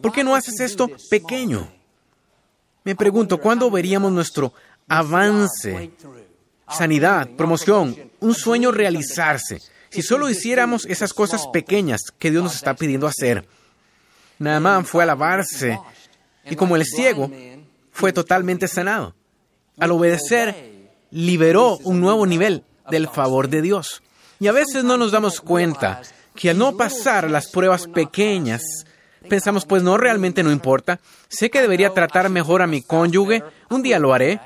¿Por 0.00 0.12
qué 0.12 0.22
no 0.22 0.34
haces 0.34 0.60
esto 0.60 0.90
pequeño? 1.10 1.77
Me 2.88 2.96
pregunto, 2.96 3.36
¿cuándo 3.36 3.70
veríamos 3.70 4.10
nuestro 4.12 4.54
avance, 4.88 5.90
sanidad, 6.70 7.28
promoción, 7.36 7.94
un 8.20 8.34
sueño 8.34 8.72
realizarse? 8.72 9.60
Si 9.90 10.00
solo 10.00 10.30
hiciéramos 10.30 10.86
esas 10.86 11.12
cosas 11.12 11.48
pequeñas 11.48 12.00
que 12.18 12.30
Dios 12.30 12.42
nos 12.42 12.54
está 12.54 12.72
pidiendo 12.72 13.06
hacer. 13.06 13.46
Naamán 14.38 14.86
fue 14.86 15.02
a 15.02 15.06
lavarse 15.06 15.78
y 16.46 16.56
como 16.56 16.76
el 16.76 16.86
ciego, 16.86 17.30
fue 17.92 18.14
totalmente 18.14 18.66
sanado. 18.66 19.14
Al 19.78 19.90
obedecer, 19.90 20.88
liberó 21.10 21.76
un 21.84 22.00
nuevo 22.00 22.24
nivel 22.24 22.64
del 22.90 23.06
favor 23.06 23.50
de 23.50 23.60
Dios. 23.60 24.02
Y 24.40 24.46
a 24.46 24.52
veces 24.52 24.82
no 24.82 24.96
nos 24.96 25.12
damos 25.12 25.42
cuenta 25.42 26.00
que 26.34 26.48
al 26.48 26.56
no 26.56 26.74
pasar 26.74 27.30
las 27.30 27.48
pruebas 27.48 27.86
pequeñas, 27.86 28.62
pensamos, 29.28 29.64
pues 29.64 29.82
no, 29.82 29.96
realmente 29.96 30.42
no 30.42 30.50
importa. 30.50 30.98
Sé 31.28 31.50
que 31.50 31.60
debería 31.60 31.94
tratar 31.94 32.28
mejor 32.28 32.62
a 32.62 32.66
mi 32.66 32.82
cónyuge, 32.82 33.42
un 33.70 33.82
día 33.82 33.98
lo 33.98 34.12
haré. 34.12 34.40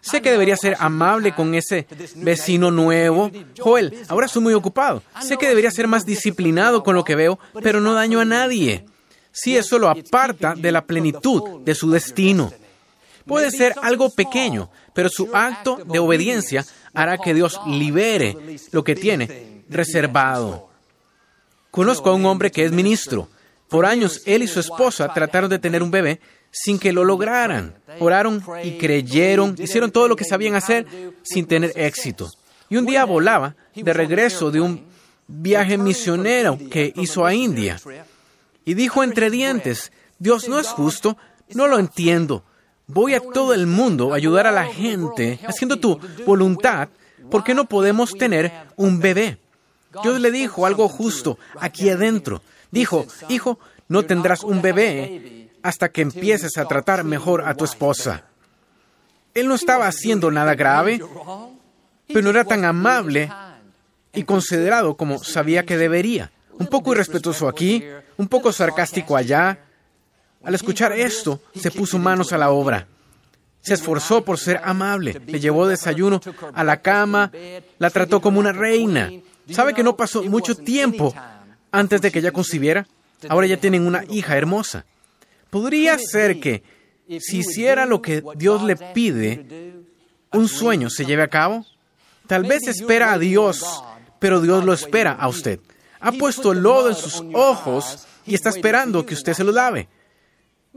Sé 0.00 0.22
que 0.22 0.30
debería 0.30 0.56
ser 0.56 0.76
amable 0.80 1.34
con 1.34 1.54
ese 1.54 1.86
vecino 2.16 2.70
nuevo. 2.70 3.30
Joel, 3.58 3.94
ahora 4.08 4.26
estoy 4.26 4.42
muy 4.42 4.54
ocupado. 4.54 5.02
Sé 5.20 5.36
que 5.36 5.48
debería 5.48 5.70
ser 5.70 5.86
más 5.88 6.06
disciplinado 6.06 6.82
con 6.82 6.94
lo 6.94 7.04
que 7.04 7.14
veo, 7.14 7.38
pero 7.62 7.80
no 7.80 7.92
daño 7.92 8.20
a 8.20 8.24
nadie. 8.24 8.86
Si 9.30 9.56
eso 9.56 9.78
lo 9.78 9.88
aparta 9.88 10.54
de 10.54 10.72
la 10.72 10.86
plenitud 10.86 11.60
de 11.60 11.74
su 11.74 11.90
destino. 11.90 12.52
Puede 13.26 13.50
ser 13.50 13.74
algo 13.82 14.10
pequeño, 14.10 14.70
pero 14.94 15.08
su 15.08 15.28
acto 15.34 15.78
de 15.84 15.98
obediencia 15.98 16.64
hará 16.94 17.18
que 17.18 17.34
Dios 17.34 17.60
libere 17.66 18.36
lo 18.72 18.82
que 18.82 18.96
tiene 18.96 19.64
reservado. 19.68 20.70
Conozco 21.70 22.10
a 22.10 22.14
un 22.14 22.26
hombre 22.26 22.50
que 22.50 22.64
es 22.64 22.72
ministro. 22.72 23.28
Por 23.70 23.86
años 23.86 24.22
él 24.26 24.42
y 24.42 24.48
su 24.48 24.60
esposa 24.60 25.14
trataron 25.14 25.48
de 25.48 25.60
tener 25.60 25.82
un 25.82 25.92
bebé 25.92 26.20
sin 26.50 26.78
que 26.78 26.92
lo 26.92 27.04
lograran. 27.04 27.76
Oraron 28.00 28.42
y 28.64 28.72
creyeron, 28.78 29.54
hicieron 29.58 29.92
todo 29.92 30.08
lo 30.08 30.16
que 30.16 30.24
sabían 30.24 30.56
hacer 30.56 30.86
sin 31.22 31.46
tener 31.46 31.72
éxito. 31.76 32.30
Y 32.68 32.76
un 32.76 32.84
día 32.84 33.04
volaba 33.04 33.54
de 33.74 33.92
regreso 33.92 34.50
de 34.50 34.60
un 34.60 34.84
viaje 35.28 35.78
misionero 35.78 36.58
que 36.70 36.92
hizo 36.96 37.24
a 37.24 37.32
India. 37.32 37.80
Y 38.64 38.74
dijo 38.74 39.04
entre 39.04 39.30
dientes, 39.30 39.92
Dios 40.18 40.48
no 40.48 40.58
es 40.58 40.66
justo, 40.68 41.16
no 41.54 41.68
lo 41.68 41.78
entiendo. 41.78 42.44
Voy 42.88 43.14
a 43.14 43.20
todo 43.20 43.54
el 43.54 43.68
mundo 43.68 44.12
a 44.12 44.16
ayudar 44.16 44.48
a 44.48 44.52
la 44.52 44.66
gente 44.66 45.38
haciendo 45.46 45.78
tu 45.78 46.00
voluntad. 46.26 46.88
¿Por 47.30 47.44
qué 47.44 47.54
no 47.54 47.66
podemos 47.66 48.14
tener 48.14 48.52
un 48.74 48.98
bebé? 48.98 49.38
Dios 50.02 50.20
le 50.20 50.32
dijo 50.32 50.66
algo 50.66 50.88
justo 50.88 51.38
aquí 51.60 51.88
adentro. 51.88 52.42
Dijo, 52.70 53.06
hijo, 53.28 53.58
no 53.88 54.04
tendrás 54.04 54.44
un 54.44 54.62
bebé 54.62 55.50
hasta 55.62 55.90
que 55.90 56.02
empieces 56.02 56.56
a 56.58 56.64
tratar 56.66 57.04
mejor 57.04 57.42
a 57.46 57.54
tu 57.54 57.64
esposa. 57.64 58.24
Él 59.34 59.48
no 59.48 59.54
estaba 59.54 59.86
haciendo 59.86 60.30
nada 60.30 60.54
grave, 60.54 61.00
pero 62.06 62.22
no 62.22 62.30
era 62.30 62.44
tan 62.44 62.64
amable 62.64 63.30
y 64.12 64.24
considerado 64.24 64.96
como 64.96 65.18
sabía 65.18 65.64
que 65.64 65.76
debería. 65.76 66.32
Un 66.52 66.66
poco 66.66 66.92
irrespetuoso 66.92 67.48
aquí, 67.48 67.84
un 68.16 68.28
poco 68.28 68.52
sarcástico 68.52 69.16
allá. 69.16 69.58
Al 70.42 70.54
escuchar 70.54 70.92
esto, 70.92 71.40
se 71.54 71.70
puso 71.70 71.98
manos 71.98 72.32
a 72.32 72.38
la 72.38 72.50
obra. 72.50 72.86
Se 73.60 73.74
esforzó 73.74 74.24
por 74.24 74.38
ser 74.38 74.60
amable, 74.64 75.20
le 75.26 75.38
llevó 75.38 75.66
desayuno 75.66 76.20
a 76.54 76.64
la 76.64 76.80
cama, 76.80 77.30
la 77.78 77.90
trató 77.90 78.20
como 78.20 78.40
una 78.40 78.52
reina. 78.52 79.10
¿Sabe 79.50 79.74
que 79.74 79.82
no 79.82 79.96
pasó 79.96 80.22
mucho 80.22 80.54
tiempo 80.54 81.14
antes 81.72 82.00
de 82.00 82.10
que 82.10 82.20
ella 82.20 82.32
concibiera? 82.32 82.86
Ahora 83.28 83.46
ya 83.46 83.58
tienen 83.58 83.86
una 83.86 84.04
hija 84.08 84.36
hermosa. 84.36 84.84
Podría 85.50 85.98
ser 85.98 86.40
que, 86.40 86.62
si 87.20 87.38
hiciera 87.38 87.86
lo 87.86 88.00
que 88.00 88.22
Dios 88.36 88.62
le 88.62 88.76
pide, 88.76 89.74
un 90.32 90.48
sueño 90.48 90.90
se 90.90 91.04
lleve 91.04 91.22
a 91.22 91.28
cabo. 91.28 91.66
Tal 92.26 92.44
vez 92.44 92.66
espera 92.68 93.12
a 93.12 93.18
Dios, 93.18 93.82
pero 94.18 94.40
Dios 94.40 94.64
lo 94.64 94.72
espera 94.72 95.12
a 95.12 95.28
usted. 95.28 95.60
Ha 96.00 96.12
puesto 96.12 96.54
lodo 96.54 96.88
en 96.88 96.94
sus 96.94 97.22
ojos 97.34 98.06
y 98.24 98.34
está 98.34 98.50
esperando 98.50 99.04
que 99.04 99.14
usted 99.14 99.34
se 99.34 99.44
lo 99.44 99.52
lave. 99.52 99.88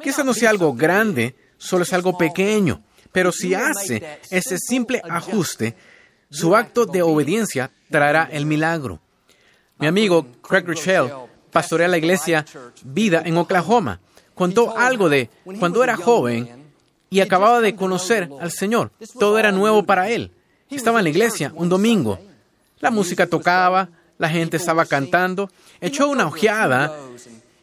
Quizá 0.01 0.23
no 0.23 0.33
sea 0.33 0.49
algo 0.49 0.73
grande, 0.73 1.35
solo 1.57 1.83
es 1.83 1.93
algo 1.93 2.17
pequeño, 2.17 2.81
pero 3.11 3.31
si 3.31 3.53
hace 3.53 4.19
ese 4.31 4.57
simple 4.57 5.01
ajuste, 5.07 5.75
su 6.31 6.55
acto 6.55 6.87
de 6.87 7.03
obediencia 7.03 7.71
traerá 7.91 8.27
el 8.31 8.47
milagro. 8.47 8.99
Mi 9.83 9.87
amigo 9.87 10.25
Craig 10.41 10.63
Rochelle 10.65 11.11
pastorea 11.51 11.89
la 11.89 11.97
iglesia 11.97 12.45
Vida 12.85 13.21
en 13.25 13.35
Oklahoma. 13.35 13.99
Contó 14.33 14.77
algo 14.77 15.09
de 15.09 15.29
cuando 15.59 15.83
era 15.83 15.97
joven 15.97 16.71
y 17.09 17.19
acababa 17.19 17.59
de 17.59 17.75
conocer 17.75 18.29
al 18.39 18.49
Señor. 18.49 18.93
Todo 19.19 19.37
era 19.37 19.51
nuevo 19.51 19.83
para 19.83 20.09
él. 20.09 20.31
Estaba 20.69 20.99
en 20.99 21.03
la 21.03 21.09
iglesia 21.09 21.51
un 21.53 21.67
domingo. 21.67 22.17
La 22.79 22.91
música 22.91 23.27
tocaba, 23.27 23.89
la 24.17 24.29
gente 24.29 24.55
estaba 24.55 24.85
cantando. 24.85 25.49
Echó 25.81 26.07
una 26.07 26.27
ojeada 26.27 26.97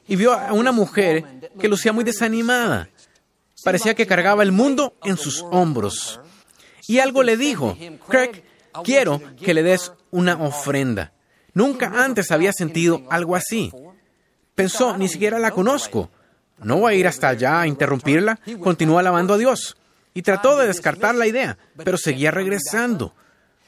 y 0.07 0.15
vio 0.15 0.35
a 0.35 0.53
una 0.53 0.73
mujer 0.73 1.25
que 1.59 1.69
lucía 1.69 1.95
muy 1.95 2.05
desanimada. 2.05 2.91
Parecía 3.65 3.95
que 3.95 4.07
cargaba 4.07 4.43
el 4.43 4.53
mundo 4.53 4.93
en 5.05 5.17
sus 5.17 5.43
hombros. 5.51 6.21
Y 6.87 6.99
algo 6.99 7.23
le 7.23 7.39
dijo, 7.39 7.79
Craig, 8.07 8.43
quiero 8.85 9.23
que 9.43 9.55
le 9.55 9.63
des 9.63 9.95
una 10.11 10.35
ofrenda. 10.35 11.15
Nunca 11.55 11.93
antes 12.05 12.31
había 12.31 12.53
sentido 12.53 13.03
algo 13.11 13.37
así. 13.37 13.73
Pensó, 14.55 14.97
ni 14.97 15.09
siquiera 15.09 15.39
la 15.39 15.51
conozco. 15.51 16.11
No 16.63 16.79
voy 16.79 16.95
a 16.95 16.97
ir 16.97 17.07
hasta 17.07 17.29
allá 17.29 17.61
a 17.61 17.67
interrumpirla. 17.67 18.39
Continuó 18.61 18.99
alabando 18.99 19.35
a 19.35 19.39
Dios. 19.39 19.77
Y 20.13 20.23
trató 20.23 20.57
de 20.57 20.67
descartar 20.67 21.15
la 21.15 21.27
idea, 21.27 21.57
pero 21.85 21.97
seguía 21.97 22.31
regresando. 22.31 23.15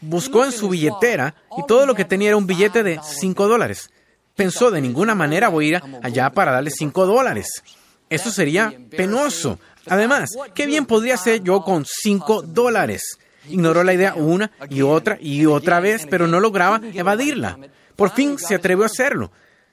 Buscó 0.01 0.45
en 0.45 0.53
su 0.53 0.69
billetera 0.69 1.35
y 1.57 1.65
todo 1.67 1.87
lo 1.87 1.95
que 1.95 2.05
tenía 2.05 2.29
era 2.29 2.37
un 2.37 2.47
billete 2.47 2.83
de 2.83 3.01
cinco 3.03 3.47
dólares. 3.47 3.91
Pensó, 4.35 4.71
de 4.71 4.81
ninguna 4.81 5.15
manera 5.15 5.49
voy 5.49 5.67
a 5.67 5.69
ir 5.69 5.83
allá 6.03 6.31
para 6.31 6.53
darle 6.53 6.71
cinco 6.71 7.07
dólares. 7.07 7.63
Eso 8.11 8.31
sería 8.31 8.75
penoso. 8.91 9.59
Además, 9.87 10.31
¿qué 10.55 10.67
bien 10.67 10.87
podría 10.87 11.15
hacer 11.15 11.43
yo 11.43 11.63
con 11.63 11.85
cinco 11.87 12.43
dólares? 12.43 13.19
Ignoró 13.49 13.83
la 13.83 13.95
idea 13.95 14.15
una 14.15 14.51
y 14.71 14.83
otra 14.83 15.19
y 15.21 15.47
otra 15.47 15.81
vez, 15.81 16.07
pero 16.09 16.27
no 16.27 16.41
lograba 16.41 16.81
evadirla. 16.95 17.59
Por 17.97 18.11
fin 18.13 18.39
se 18.39 18.55
atrevió 18.55 18.85
a 18.85 18.87
hacerlo. 18.87 19.31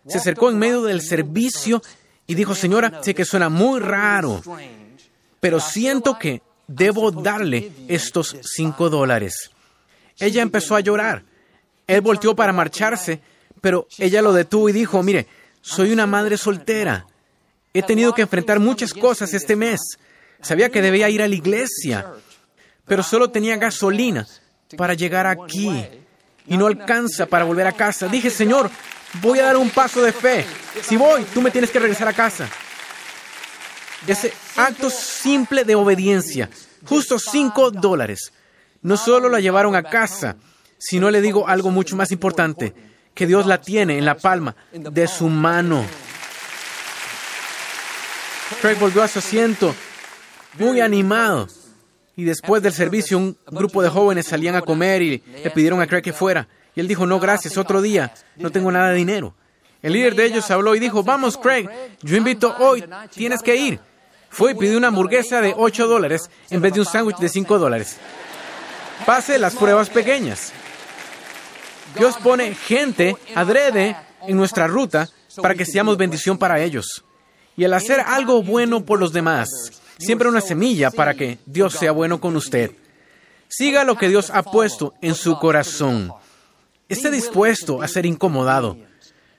Se 0.08 0.18
acercó 0.18 0.50
en 0.50 0.58
medio 0.58 0.84
del 0.84 1.02
servicio 1.02 1.82
y 2.26 2.36
dijo, 2.36 2.56
señora, 2.56 3.02
sé 3.04 3.14
que 3.14 3.26
suena 3.26 3.50
muy 3.50 3.80
raro, 3.80 4.42
pero 5.40 5.60
siento 5.60 6.18
que 6.18 6.42
debo 6.68 7.12
darle 7.12 7.72
estos 7.88 8.38
cinco 8.44 8.90
dólares. 8.90 9.52
Ella 10.20 10.42
empezó 10.42 10.76
a 10.76 10.80
llorar. 10.80 11.24
Él 11.88 12.02
volteó 12.02 12.36
para 12.36 12.54
marcharse, 12.54 13.22
pero 13.62 13.88
ella 13.98 14.22
lo 14.22 14.34
detuvo 14.34 14.70
y 14.70 14.74
dijo, 14.74 15.02
mire, 15.02 15.28
soy 15.62 15.92
una 15.92 16.06
madre 16.06 16.38
soltera. 16.38 17.08
He 17.74 17.82
tenido 17.84 18.14
que 18.14 18.22
enfrentar 18.24 18.60
muchas 18.60 18.94
cosas 18.94 19.34
este 19.34 19.56
mes. 19.56 19.80
Sabía 20.42 20.70
que 20.70 20.82
debía 20.82 21.10
ir 21.10 21.22
a 21.22 21.28
la 21.28 21.36
iglesia, 21.36 22.14
pero 22.90 23.04
solo 23.04 23.30
tenía 23.30 23.56
gasolina 23.56 24.28
para 24.76 24.96
llegar 24.96 25.28
aquí 25.28 25.86
y 26.48 26.58
no 26.58 26.66
alcanza 26.66 27.28
para 27.28 27.46
volver 27.46 27.68
a 27.68 27.72
casa. 27.72 28.08
Dije, 28.08 28.32
Señor, 28.32 28.70
voy 29.22 29.40
a 29.40 29.46
dar 29.46 29.58
un 29.58 29.70
paso 29.70 30.02
de 30.02 30.12
fe. 30.12 30.44
Si 30.82 30.98
voy, 30.98 31.24
tú 31.26 31.42
me 31.42 31.52
tienes 31.52 31.70
que 31.70 31.80
regresar 31.80 32.08
a 32.08 32.14
casa. 32.14 32.50
Ese 34.08 34.34
acto 34.56 34.90
simple 34.90 35.64
de 35.66 35.76
obediencia, 35.76 36.50
justo 36.86 37.20
cinco 37.20 37.70
dólares, 37.70 38.34
no 38.82 38.98
solo 38.98 39.30
la 39.30 39.40
llevaron 39.40 39.76
a 39.76 39.84
casa, 39.84 40.38
sino 40.80 41.12
le 41.12 41.22
digo 41.22 41.48
algo 41.48 41.70
mucho 41.70 41.96
más 41.96 42.12
importante, 42.12 42.74
que 43.14 43.28
Dios 43.28 43.46
la 43.46 43.62
tiene 43.62 44.00
en 44.00 44.06
la 44.06 44.16
palma 44.16 44.56
de 44.72 45.08
su 45.08 45.28
mano. 45.28 45.86
Craig 48.62 48.80
volvió 48.80 49.04
a 49.04 49.08
su 49.08 49.20
asiento, 49.20 49.76
muy 50.58 50.82
animado. 50.82 51.48
Y 52.20 52.26
después 52.26 52.62
del 52.62 52.74
servicio, 52.74 53.18
un 53.18 53.38
grupo 53.50 53.82
de 53.82 53.88
jóvenes 53.88 54.28
salían 54.28 54.54
a 54.54 54.62
comer 54.62 55.02
y 55.02 55.24
le 55.42 55.50
pidieron 55.52 55.82
a 55.82 55.88
Craig 55.88 56.02
que 56.02 56.12
fuera. 56.12 56.50
Y 56.76 56.82
él 56.82 56.88
dijo, 56.90 57.06
no, 57.06 57.18
gracias, 57.18 57.56
otro 57.56 57.82
día, 57.82 58.14
no 58.36 58.52
tengo 58.52 58.70
nada 58.74 58.90
de 58.90 58.96
dinero. 58.96 59.34
El 59.82 59.94
líder 59.94 60.16
de 60.16 60.26
ellos 60.26 60.52
habló 60.52 60.76
y 60.76 60.80
dijo, 60.80 61.02
vamos, 61.02 61.38
Craig, 61.38 61.70
yo 62.02 62.18
invito 62.18 62.54
hoy, 62.60 62.84
tienes 63.16 63.42
que 63.42 63.56
ir. 63.56 63.80
Fue 64.30 64.52
y 64.52 64.56
pidió 64.56 64.78
una 64.78 64.90
hamburguesa 64.90 65.40
de 65.40 65.54
8 65.56 65.88
dólares 65.88 66.30
en 66.50 66.60
vez 66.60 66.74
de 66.74 66.82
un 66.82 66.86
sándwich 66.86 67.20
de 67.20 67.30
5 67.30 67.58
dólares. 67.58 67.96
Pase 69.06 69.40
las 69.40 69.56
pruebas 69.56 69.90
pequeñas. 69.90 70.52
Dios 71.98 72.18
pone 72.18 72.54
gente 72.54 73.16
adrede 73.34 73.96
en 74.28 74.36
nuestra 74.36 74.68
ruta 74.68 75.08
para 75.42 75.56
que 75.56 75.66
seamos 75.66 75.96
bendición 75.96 76.38
para 76.38 76.60
ellos. 76.60 77.06
Y 77.56 77.64
al 77.64 77.74
hacer 77.74 78.02
algo 78.02 78.44
bueno 78.44 78.84
por 78.84 79.00
los 79.00 79.14
demás, 79.14 79.48
siempre 80.00 80.30
una 80.30 80.42
semilla 80.42 80.90
para 80.90 81.14
que 81.14 81.38
Dios 81.46 81.74
sea 81.74 81.92
bueno 81.92 82.20
con 82.20 82.36
usted. 82.36 82.72
Siga 83.48 83.84
lo 83.84 83.98
que 83.98 84.10
Dios 84.10 84.32
ha 84.34 84.44
puesto 84.44 84.94
en 85.02 85.14
su 85.14 85.38
corazón. 85.38 86.12
Esté 86.88 87.12
dispuesto 87.12 87.82
a 87.82 87.88
ser 87.88 88.06
incomodado. 88.06 88.78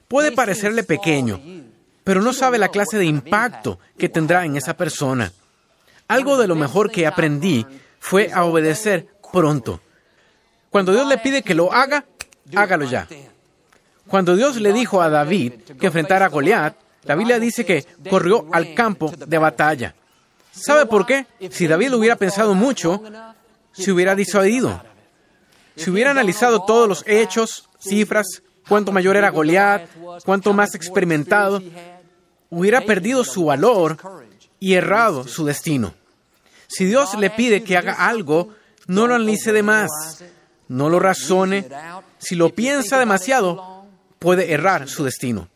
Puede 0.06 0.32
parecerle 0.32 0.84
pequeño, 0.84 1.40
pero 2.04 2.22
no 2.22 2.32
sabe 2.32 2.58
la 2.58 2.68
clase 2.68 2.98
de 2.98 3.06
impacto 3.06 3.78
que 3.98 4.08
tendrá 4.08 4.44
en 4.44 4.56
esa 4.56 4.76
persona. 4.76 5.32
Algo 6.08 6.36
de 6.36 6.48
lo 6.48 6.56
mejor 6.56 6.90
que 6.90 7.06
aprendí 7.06 7.66
fue 7.98 8.30
a 8.32 8.44
obedecer 8.44 9.06
pronto. 9.32 9.80
Cuando 10.70 10.92
Dios 10.92 11.06
le 11.08 11.18
pide 11.18 11.42
que 11.42 11.54
lo 11.54 11.72
haga, 11.72 12.04
hágalo 12.54 12.84
ya. 12.84 13.06
Cuando 14.06 14.34
Dios 14.34 14.56
le 14.56 14.72
dijo 14.72 15.00
a 15.00 15.08
David 15.08 15.52
que 15.78 15.86
enfrentara 15.86 16.26
a 16.26 16.28
Goliat, 16.28 16.76
la 17.04 17.14
Biblia 17.14 17.38
dice 17.38 17.64
que 17.64 17.86
corrió 18.08 18.46
al 18.52 18.74
campo 18.74 19.12
de 19.16 19.38
batalla. 19.38 19.94
¿Sabe 20.52 20.86
por 20.86 21.06
qué? 21.06 21.26
Si 21.50 21.66
David 21.66 21.94
hubiera 21.94 22.16
pensado 22.16 22.54
mucho, 22.54 23.02
se 23.72 23.92
hubiera 23.92 24.14
disuadido. 24.14 24.82
Si 25.76 25.90
hubiera 25.90 26.10
analizado 26.10 26.64
todos 26.64 26.88
los 26.88 27.04
hechos, 27.06 27.68
cifras, 27.78 28.42
cuánto 28.68 28.92
mayor 28.92 29.16
era 29.16 29.30
Goliat, 29.30 29.88
cuánto 30.24 30.52
más 30.52 30.74
experimentado, 30.74 31.62
hubiera 32.50 32.82
perdido 32.82 33.24
su 33.24 33.46
valor 33.46 33.96
y 34.58 34.74
errado 34.74 35.26
su 35.26 35.44
destino. 35.44 35.94
Si 36.66 36.84
Dios 36.84 37.14
le 37.18 37.30
pide 37.30 37.64
que 37.64 37.76
haga 37.76 37.94
algo, 37.94 38.50
no 38.86 39.06
lo 39.06 39.14
analice 39.14 39.52
de 39.52 39.62
más, 39.62 40.22
no 40.68 40.88
lo 40.88 41.00
razone. 41.00 41.68
Si 42.18 42.34
lo 42.34 42.50
piensa 42.50 42.98
demasiado, 42.98 43.86
puede 44.18 44.52
errar 44.52 44.88
su 44.88 45.04
destino. 45.04 45.48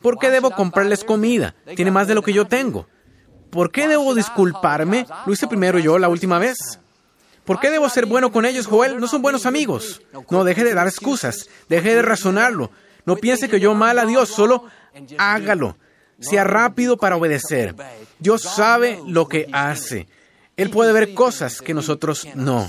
¿Por 0.00 0.18
qué 0.18 0.30
debo 0.30 0.50
comprarles 0.50 1.04
comida? 1.04 1.54
Tiene 1.76 1.90
más 1.90 2.06
de 2.06 2.14
lo 2.14 2.22
que 2.22 2.32
yo 2.32 2.46
tengo. 2.46 2.86
¿Por 3.50 3.70
qué 3.72 3.88
debo 3.88 4.14
disculparme? 4.14 5.06
Lo 5.26 5.32
hice 5.32 5.46
primero 5.46 5.78
yo 5.78 5.98
la 5.98 6.08
última 6.08 6.38
vez. 6.38 6.56
¿Por 7.44 7.58
qué 7.58 7.70
debo 7.70 7.88
ser 7.88 8.06
bueno 8.06 8.30
con 8.30 8.44
ellos, 8.44 8.66
Joel? 8.66 9.00
No 9.00 9.08
son 9.08 9.22
buenos 9.22 9.46
amigos. 9.46 10.02
No, 10.30 10.44
deje 10.44 10.64
de 10.64 10.74
dar 10.74 10.86
excusas. 10.86 11.48
Deje 11.68 11.94
de 11.96 12.02
razonarlo. 12.02 12.70
No 13.04 13.16
piense 13.16 13.48
que 13.48 13.60
yo 13.60 13.74
mal 13.74 13.98
a 13.98 14.06
Dios, 14.06 14.28
solo 14.28 14.64
hágalo. 15.18 15.76
Sea 16.20 16.44
rápido 16.44 16.96
para 16.96 17.16
obedecer. 17.16 17.74
Dios 18.18 18.42
sabe 18.42 19.00
lo 19.06 19.26
que 19.26 19.48
hace. 19.52 20.06
Él 20.56 20.70
puede 20.70 20.92
ver 20.92 21.14
cosas 21.14 21.60
que 21.60 21.74
nosotros 21.74 22.28
no. 22.34 22.68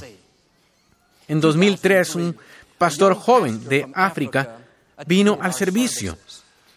En 1.28 1.42
2003, 1.42 2.16
un 2.16 2.38
pastor 2.78 3.14
joven 3.16 3.68
de 3.68 3.88
África 3.94 4.58
vino 5.06 5.38
al 5.42 5.54
servicio. 5.54 6.18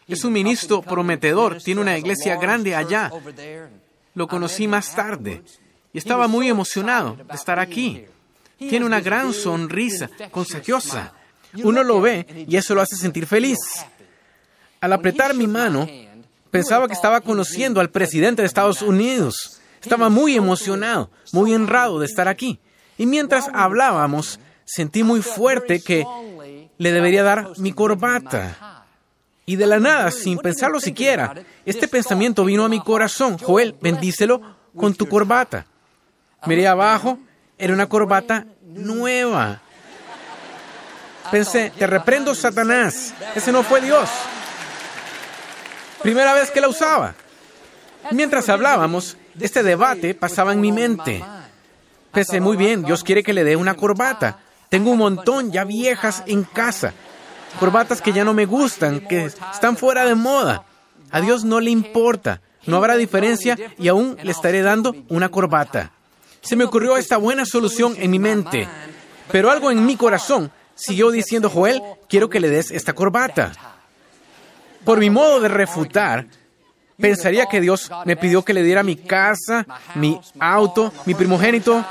Es 0.07 0.25
un 0.25 0.33
ministro 0.33 0.83
prometedor, 0.83 1.63
tiene 1.63 1.81
una 1.81 1.97
iglesia 1.97 2.37
grande 2.37 2.75
allá. 2.75 3.11
Lo 4.15 4.29
conocí 4.29 4.69
más 4.69 4.95
tarde 4.95 5.43
y 5.93 5.99
estaba 5.99 6.29
muy 6.29 6.49
emocionado 6.49 7.17
de 7.17 7.35
estar 7.35 7.59
aquí. 7.59 8.05
Tiene 8.59 8.87
una 8.87 9.01
gran 9.01 9.33
sonrisa 9.33 10.09
contagiosa. 10.31 11.13
Uno 11.63 11.83
lo 11.83 12.01
ve 12.01 12.47
y 12.49 12.57
eso 12.57 12.75
lo 12.75 12.81
hace 12.81 12.97
sentir 12.97 13.27
feliz. 13.27 13.59
Al 14.81 14.93
apretar 14.93 15.35
mi 15.35 15.47
mano, 15.47 15.89
pensaba 16.51 16.87
que 16.87 16.95
estaba 16.95 17.21
conociendo 17.21 17.81
al 17.81 17.91
presidente 17.91 18.43
de 18.43 18.47
Estados 18.47 18.83
Unidos. 18.83 19.61
Estaba 19.81 20.09
muy 20.09 20.37
emocionado, 20.37 21.11
muy 21.33 21.55
honrado 21.55 21.99
de 21.99 22.07
estar 22.07 22.29
aquí. 22.29 22.59
Y 22.97 23.07
mientras 23.07 23.49
hablábamos, 23.53 24.41
sentí 24.65 25.03
muy 25.03 25.23
fuerte 25.23 25.81
que 25.81 26.05
le 26.79 26.93
debería 26.93 27.23
dar 27.23 27.51
mi 27.59 27.73
corbata. 27.73 28.74
Y 29.47 29.57
de 29.57 29.67
la 29.67 29.79
nada, 29.79 30.11
sin 30.11 30.39
pensarlo 30.39 30.81
siquiera, 30.81 31.35
este 31.67 31.87
pensamiento 31.87 32.45
vino 32.45 32.65
a 32.65 32.69
mi 32.69 32.81
corazón. 32.81 33.39
Joel, 33.39 33.77
bendícelo 33.81 34.41
con 34.77 34.95
tu 34.95 35.07
corbata. 35.07 35.67
Miré 36.47 36.67
abajo, 36.67 37.19
era 37.59 37.75
una 37.75 37.89
corbata 37.89 38.47
nueva. 38.63 39.61
Pensé, 41.31 41.73
te 41.77 41.87
reprendo, 41.87 42.35
Satanás. 42.35 43.15
Ese 43.35 43.53
no 43.53 43.63
fue 43.63 43.81
Dios. 43.81 44.09
Primera 46.03 46.35
vez 46.35 46.51
que 46.51 46.61
la 46.61 46.69
usaba. 46.69 47.15
Mientras 48.11 48.49
hablábamos, 48.49 49.17
este 49.41 49.63
debate 49.63 50.15
pasaba 50.15 50.53
en 50.53 50.61
mi 50.61 50.71
mente. 50.71 51.25
Pensé, 52.13 52.41
muy 52.41 52.57
bien, 52.57 52.83
Dios 52.83 53.03
quiere 53.03 53.23
que 53.23 53.33
le 53.33 53.45
dé 53.45 53.57
una 53.57 53.75
corbata. 53.75 54.39
Tengo 54.69 54.91
un 54.91 54.99
montón 54.99 55.51
ya 55.51 55.65
viejas 55.65 56.23
en 56.27 56.45
casa. 56.45 56.93
Corbatas 57.59 58.01
que 58.01 58.13
ya 58.13 58.25
no 58.25 58.35
me 58.35 58.47
gustan, 58.47 59.01
que 59.01 59.27
están 59.27 59.77
fuera 59.77 60.05
de 60.05 60.15
moda. 60.15 60.65
A 61.11 61.21
Dios 61.21 61.45
no 61.45 61.61
le 61.61 61.71
importa. 61.71 62.41
No 62.67 62.77
habrá 62.77 62.97
diferencia 62.97 63.59
y 63.79 63.89
aún 63.89 64.17
le 64.23 64.31
estaré 64.31 64.63
dando 64.63 64.95
una 65.09 65.29
corbata. 65.29 65.93
Se 66.41 66.57
me 66.57 66.65
ocurrió 66.65 66.97
esta 66.97 67.17
buena 67.17 67.45
solución 67.45 67.95
en 67.99 68.11
mi 68.11 68.19
mente. 68.19 68.69
Pero 69.31 69.51
algo 69.51 69.71
en 69.71 69.85
mi 69.87 69.97
corazón 69.97 70.51
siguió 70.75 71.11
diciendo, 71.11 71.51
Joel, 71.51 71.83
quiero 72.09 72.29
que 72.29 72.41
le 72.41 72.51
des 72.51 72.71
esta 72.71 72.93
corbata. 72.93 73.53
Por 74.85 74.99
mi 74.99 75.09
modo 75.09 75.41
de 75.41 75.49
refutar, 75.49 76.27
pensaría 76.99 77.47
que 77.47 77.61
Dios 77.61 77.91
me 78.05 78.17
pidió 78.17 78.43
que 78.43 78.55
le 78.55 78.63
diera 78.63 78.83
mi 78.83 78.97
casa, 78.97 79.67
mi 79.95 80.21
auto, 80.39 80.93
mi 81.07 81.15
primogénito. 81.15 81.85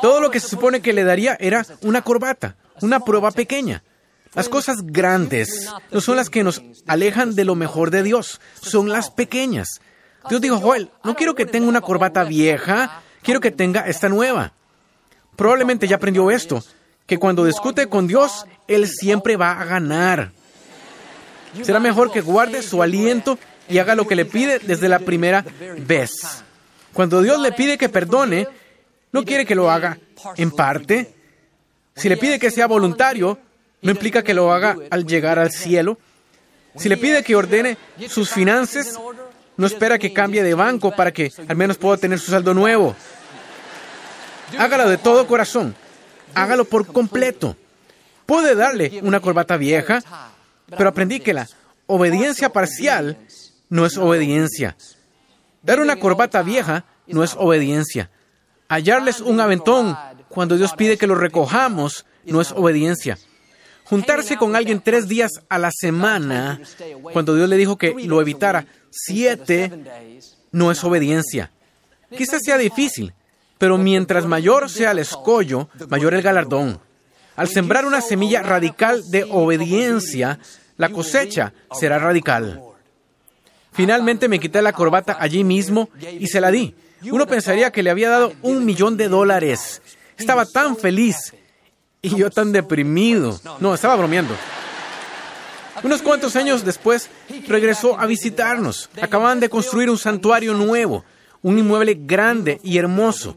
Todo 0.00 0.20
lo 0.20 0.30
que 0.30 0.40
se 0.40 0.48
supone 0.48 0.80
que 0.80 0.92
le 0.92 1.04
daría 1.04 1.36
era 1.40 1.64
una 1.82 2.02
corbata, 2.02 2.56
una 2.80 3.00
prueba 3.00 3.30
pequeña. 3.30 3.82
Las 4.34 4.48
cosas 4.48 4.78
grandes 4.82 5.68
no 5.90 6.00
son 6.00 6.16
las 6.16 6.28
que 6.28 6.42
nos 6.42 6.62
alejan 6.86 7.34
de 7.34 7.44
lo 7.44 7.54
mejor 7.54 7.90
de 7.90 8.02
Dios, 8.02 8.40
son 8.60 8.88
las 8.88 9.10
pequeñas. 9.10 9.80
Dios 10.28 10.40
dijo, 10.40 10.58
Joel, 10.58 10.90
no 11.04 11.14
quiero 11.14 11.34
que 11.34 11.46
tenga 11.46 11.68
una 11.68 11.80
corbata 11.80 12.24
vieja, 12.24 13.02
quiero 13.22 13.40
que 13.40 13.50
tenga 13.50 13.82
esta 13.82 14.08
nueva. 14.08 14.52
Probablemente 15.36 15.86
ya 15.86 15.96
aprendió 15.96 16.30
esto, 16.30 16.64
que 17.06 17.18
cuando 17.18 17.44
discute 17.44 17.88
con 17.88 18.06
Dios, 18.06 18.46
Él 18.66 18.88
siempre 18.88 19.36
va 19.36 19.60
a 19.60 19.64
ganar. 19.64 20.32
Será 21.62 21.78
mejor 21.78 22.10
que 22.10 22.20
guarde 22.20 22.62
su 22.62 22.82
aliento 22.82 23.38
y 23.68 23.78
haga 23.78 23.94
lo 23.94 24.06
que 24.06 24.16
le 24.16 24.24
pide 24.24 24.58
desde 24.58 24.88
la 24.88 24.98
primera 24.98 25.44
vez. 25.86 26.12
Cuando 26.92 27.22
Dios 27.22 27.40
le 27.40 27.52
pide 27.52 27.78
que 27.78 27.88
perdone, 27.88 28.48
no 29.12 29.24
quiere 29.24 29.46
que 29.46 29.54
lo 29.54 29.70
haga 29.70 29.98
en 30.36 30.50
parte. 30.50 31.14
Si 31.94 32.08
le 32.08 32.16
pide 32.16 32.38
que 32.38 32.50
sea 32.50 32.66
voluntario, 32.66 33.38
no 33.84 33.90
implica 33.90 34.24
que 34.24 34.34
lo 34.34 34.52
haga 34.52 34.76
al 34.90 35.06
llegar 35.06 35.38
al 35.38 35.52
cielo. 35.52 35.98
Si 36.76 36.88
le 36.88 36.96
pide 36.96 37.22
que 37.22 37.36
ordene 37.36 37.76
sus 38.08 38.30
finanzas, 38.30 38.98
no 39.56 39.66
espera 39.66 39.98
que 39.98 40.12
cambie 40.12 40.42
de 40.42 40.54
banco 40.54 40.96
para 40.96 41.12
que 41.12 41.30
al 41.46 41.56
menos 41.56 41.76
pueda 41.76 41.98
tener 41.98 42.18
su 42.18 42.30
saldo 42.30 42.54
nuevo. 42.54 42.96
Hágalo 44.58 44.88
de 44.88 44.96
todo 44.96 45.26
corazón. 45.26 45.74
Hágalo 46.34 46.64
por 46.64 46.86
completo. 46.86 47.56
Puede 48.24 48.54
darle 48.54 49.00
una 49.02 49.20
corbata 49.20 49.58
vieja, 49.58 50.02
pero 50.70 50.88
aprendí 50.88 51.20
que 51.20 51.34
la 51.34 51.46
obediencia 51.86 52.48
parcial 52.48 53.18
no 53.68 53.84
es 53.84 53.98
obediencia. 53.98 54.76
Dar 55.62 55.78
una 55.78 55.96
corbata 55.96 56.42
vieja 56.42 56.86
no 57.06 57.22
es 57.22 57.34
obediencia. 57.36 58.10
Hallarles 58.68 59.20
un 59.20 59.40
aventón 59.40 59.96
cuando 60.30 60.56
Dios 60.56 60.72
pide 60.72 60.96
que 60.96 61.06
lo 61.06 61.16
recojamos 61.16 62.06
no 62.24 62.40
es 62.40 62.50
obediencia. 62.52 63.18
Juntarse 63.84 64.36
con 64.36 64.56
alguien 64.56 64.80
tres 64.80 65.08
días 65.08 65.30
a 65.48 65.58
la 65.58 65.70
semana, 65.70 66.60
cuando 67.12 67.34
Dios 67.34 67.48
le 67.48 67.56
dijo 67.56 67.76
que 67.76 67.94
lo 68.06 68.20
evitara 68.20 68.66
siete, 68.90 69.70
no 70.52 70.70
es 70.70 70.82
obediencia. 70.84 71.50
Quizás 72.16 72.42
sea 72.42 72.56
difícil, 72.56 73.12
pero 73.58 73.76
mientras 73.76 74.24
mayor 74.24 74.70
sea 74.70 74.92
el 74.92 75.00
escollo, 75.00 75.68
mayor 75.88 76.14
el 76.14 76.22
galardón. 76.22 76.80
Al 77.36 77.48
sembrar 77.48 77.84
una 77.84 78.00
semilla 78.00 78.42
radical 78.42 79.02
de 79.10 79.24
obediencia, 79.24 80.38
la 80.76 80.88
cosecha 80.88 81.52
será 81.72 81.98
radical. 81.98 82.62
Finalmente 83.72 84.28
me 84.28 84.38
quité 84.38 84.62
la 84.62 84.72
corbata 84.72 85.16
allí 85.18 85.44
mismo 85.44 85.90
y 86.18 86.28
se 86.28 86.40
la 86.40 86.50
di. 86.50 86.74
Uno 87.10 87.26
pensaría 87.26 87.70
que 87.70 87.82
le 87.82 87.90
había 87.90 88.08
dado 88.08 88.32
un 88.42 88.64
millón 88.64 88.96
de 88.96 89.08
dólares. 89.08 89.82
Estaba 90.16 90.46
tan 90.46 90.76
feliz 90.76 91.34
y 92.04 92.16
yo 92.16 92.30
tan 92.30 92.52
deprimido. 92.52 93.40
No, 93.60 93.74
estaba 93.74 93.96
bromeando. 93.96 94.36
Unos 95.82 96.02
cuantos 96.02 96.36
años 96.36 96.64
después, 96.64 97.08
regresó 97.48 97.98
a 97.98 98.06
visitarnos. 98.06 98.90
Acababan 99.00 99.40
de 99.40 99.48
construir 99.48 99.88
un 99.88 99.96
santuario 99.96 100.52
nuevo, 100.52 101.04
un 101.40 101.58
inmueble 101.58 101.96
grande 101.98 102.60
y 102.62 102.76
hermoso. 102.76 103.36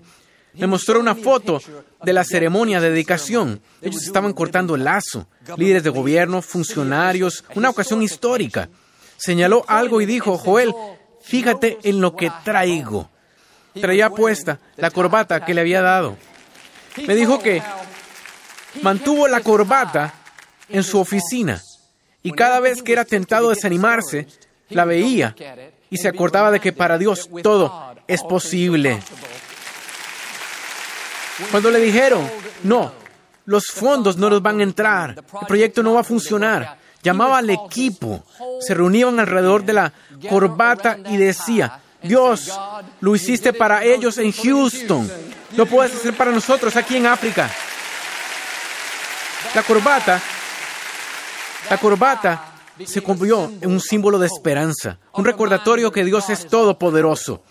Me 0.54 0.68
mostró 0.68 1.00
una 1.00 1.16
foto 1.16 1.62
de 2.04 2.14
la 2.14 2.26
ceremonia 2.26 2.82
de 2.82 2.90
dedicación. 2.90 3.62
Ellos 3.82 4.04
estaban 4.04 4.34
cortando 4.34 4.76
el 4.76 4.84
lazo. 4.84 5.28
Líderes 5.56 5.84
de 5.84 5.90
gobierno, 5.90 6.42
funcionarios, 6.42 7.46
una 7.56 7.70
ocasión 7.70 8.02
histórica. 8.02 8.70
Señaló 9.16 9.64
algo 9.68 10.02
y 10.02 10.06
dijo, 10.06 10.38
Joel, 10.38 10.74
fíjate 11.22 11.78
en 11.84 12.02
lo 12.02 12.18
que 12.18 12.32
traigo. 12.44 13.10
Traía 13.80 14.10
puesta 14.10 14.60
la 14.76 14.92
corbata 14.92 15.46
que 15.46 15.54
le 15.54 15.62
había 15.62 15.82
dado. 15.82 16.18
Me 17.06 17.16
dijo 17.16 17.40
que 17.40 17.62
mantuvo 18.82 19.28
la 19.28 19.42
corbata 19.42 20.14
en 20.70 20.84
su 20.84 21.00
oficina 21.00 21.62
y 22.24 22.32
cada 22.32 22.60
vez 22.60 22.82
que 22.82 22.92
era 22.92 23.06
tentado 23.06 23.50
desanimarse, 23.50 24.28
la 24.70 24.86
veía 24.86 25.36
y 25.90 25.98
se 25.98 26.08
acordaba 26.08 26.52
de 26.52 26.60
que 26.60 26.74
para 26.74 26.98
Dios 26.98 27.30
todo 27.42 27.96
es 28.08 28.22
posible. 28.24 29.00
Cuando 31.52 31.72
le 31.72 31.80
dijeron, 31.80 32.30
no, 32.64 32.92
los 33.46 33.68
fondos 33.68 34.18
no 34.18 34.30
nos 34.30 34.42
van 34.42 34.60
a 34.60 34.64
entrar, 34.64 35.24
el 35.42 35.48
proyecto 35.48 35.84
no 35.84 35.94
va 35.94 36.02
a 36.02 36.04
funcionar, 36.04 36.78
llamaba 37.02 37.38
al 37.38 37.50
equipo, 37.50 38.26
se 38.60 38.74
reunían 38.74 39.20
alrededor 39.20 39.64
de 39.64 39.74
la 39.74 39.94
corbata 40.28 40.98
y 41.10 41.16
decía, 41.16 41.80
Dios, 42.02 42.52
lo 43.00 43.16
hiciste 43.16 43.54
para 43.54 43.84
ellos 43.84 44.18
en 44.18 44.32
Houston, 44.32 45.10
lo 45.56 45.66
puedes 45.66 45.96
hacer 45.96 46.14
para 46.14 46.32
nosotros 46.32 46.76
aquí 46.76 46.98
en 46.98 47.06
África. 47.06 47.50
La 49.56 49.64
corbata, 49.64 50.22
la 51.70 51.78
corbata 51.78 52.54
se 52.86 53.02
convirtió 53.02 53.52
en 53.62 53.72
un 53.72 53.80
símbolo 53.80 54.20
de 54.20 54.28
esperanza, 54.28 55.00
un 55.14 55.26
recordatorio 55.26 55.92
que 55.92 56.06
Dios 56.06 56.30
es 56.30 56.48
todopoderoso 56.48 57.44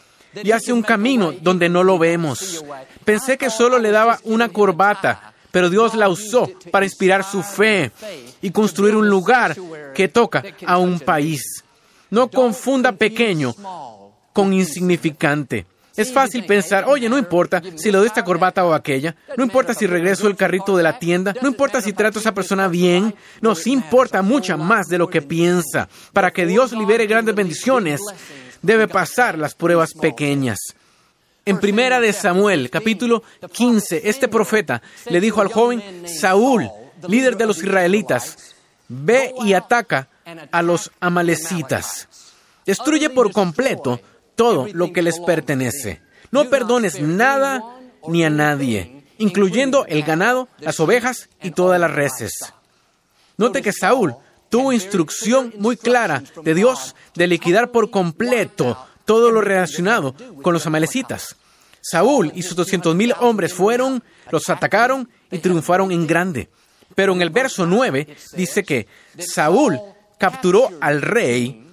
y 0.42 0.52
hace 0.52 0.72
un 0.72 0.82
camino 0.82 1.32
donde 1.32 1.68
no 1.68 1.82
lo 1.82 1.98
vemos. 1.98 2.64
Pensé 3.04 3.36
que 3.38 3.50
solo 3.50 3.78
le 3.78 3.90
daba 3.90 4.20
una 4.24 4.48
corbata, 4.48 5.32
pero 5.50 5.70
Dios 5.70 5.94
la 5.94 6.08
usó 6.08 6.50
para 6.70 6.86
inspirar 6.86 7.24
su 7.24 7.42
fe 7.42 7.90
y 8.42 8.50
construir 8.50 8.94
un 8.94 9.08
lugar 9.08 9.56
que 9.94 10.08
toca 10.08 10.44
a 10.66 10.78
un 10.78 11.00
país. 11.00 11.64
No 12.10 12.28
confunda 12.28 12.92
pequeño 12.92 13.54
con 14.32 14.52
insignificante. 14.52 15.66
Es 15.96 16.12
fácil 16.12 16.44
pensar, 16.44 16.84
oye, 16.86 17.08
no 17.08 17.16
importa 17.16 17.62
si 17.76 17.90
le 17.90 17.98
doy 17.98 18.06
esta 18.06 18.24
corbata 18.24 18.64
o 18.64 18.74
aquella, 18.74 19.16
no 19.36 19.44
importa 19.44 19.74
si 19.74 19.86
regreso 19.86 20.28
el 20.28 20.36
carrito 20.36 20.76
de 20.76 20.82
la 20.82 20.98
tienda, 20.98 21.34
no 21.40 21.48
importa 21.48 21.80
si 21.80 21.92
trato 21.92 22.18
a 22.18 22.20
esa 22.20 22.34
persona 22.34 22.68
bien, 22.68 23.14
no, 23.40 23.54
sí 23.54 23.72
importa 23.72 24.22
mucho 24.22 24.58
más 24.58 24.88
de 24.88 24.98
lo 24.98 25.08
que 25.08 25.22
piensa. 25.22 25.88
Para 26.12 26.32
que 26.32 26.46
Dios 26.46 26.72
libere 26.72 27.06
grandes 27.06 27.34
bendiciones, 27.34 28.00
debe 28.62 28.88
pasar 28.88 29.38
las 29.38 29.54
pruebas 29.54 29.94
pequeñas. 29.94 30.58
En 31.46 31.60
primera 31.60 32.00
de 32.00 32.12
Samuel, 32.12 32.70
capítulo 32.70 33.22
15, 33.52 34.02
este 34.04 34.28
profeta 34.28 34.82
le 35.08 35.20
dijo 35.20 35.40
al 35.40 35.48
joven 35.48 36.04
Saúl, 36.08 36.68
líder 37.06 37.36
de 37.36 37.46
los 37.46 37.58
israelitas, 37.58 38.54
ve 38.88 39.32
y 39.44 39.52
ataca 39.52 40.08
a 40.50 40.62
los 40.62 40.90
amalecitas. 41.00 42.08
Destruye 42.66 43.10
por 43.10 43.32
completo 43.32 44.00
todo 44.36 44.68
lo 44.72 44.92
que 44.92 45.02
les 45.02 45.18
pertenece. 45.18 46.00
No 46.30 46.48
perdones 46.48 47.00
nada 47.00 47.62
ni 48.06 48.24
a 48.24 48.30
nadie, 48.30 49.04
incluyendo 49.18 49.86
el 49.86 50.02
ganado, 50.02 50.48
las 50.60 50.78
ovejas 50.78 51.28
y 51.42 51.50
todas 51.50 51.80
las 51.80 51.90
reses. 51.90 52.32
Note 53.36 53.62
que 53.62 53.72
Saúl 53.72 54.14
tuvo 54.48 54.72
instrucción 54.72 55.52
muy 55.58 55.76
clara 55.76 56.22
de 56.42 56.54
Dios 56.54 56.94
de 57.14 57.26
liquidar 57.26 57.70
por 57.72 57.90
completo 57.90 58.78
todo 59.04 59.30
lo 59.30 59.40
relacionado 59.40 60.14
con 60.42 60.52
los 60.52 60.66
amalecitas. 60.66 61.36
Saúl 61.80 62.32
y 62.34 62.42
sus 62.42 62.56
doscientos 62.56 62.94
mil 62.96 63.14
hombres 63.20 63.54
fueron, 63.54 64.02
los 64.30 64.48
atacaron 64.50 65.08
y 65.30 65.38
triunfaron 65.38 65.92
en 65.92 66.06
grande. 66.06 66.48
Pero 66.94 67.12
en 67.12 67.22
el 67.22 67.30
verso 67.30 67.66
9 67.66 68.16
dice 68.36 68.64
que 68.64 68.88
Saúl 69.18 69.78
capturó 70.18 70.70
al 70.80 71.02
rey 71.02 71.65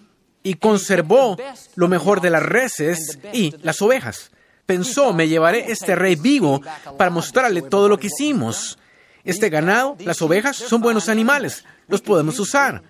y 0.43 0.55
conservó 0.55 1.37
lo 1.75 1.87
mejor 1.87 2.21
de 2.21 2.29
las 2.29 2.43
reses 2.43 3.17
y 3.31 3.55
las 3.63 3.81
ovejas. 3.81 4.31
Pensó, 4.65 5.13
me 5.13 5.27
llevaré 5.27 5.71
este 5.71 5.95
rey 5.95 6.15
vivo 6.15 6.61
para 6.97 7.09
mostrarle 7.09 7.61
todo 7.61 7.89
lo 7.89 7.97
que 7.97 8.07
hicimos. 8.07 8.77
Este 9.23 9.49
ganado, 9.49 9.95
las 9.99 10.21
ovejas, 10.21 10.57
son 10.57 10.81
buenos 10.81 11.07
animales, 11.07 11.63
los 11.87 12.01
podemos 12.01 12.39
usar. 12.39 12.83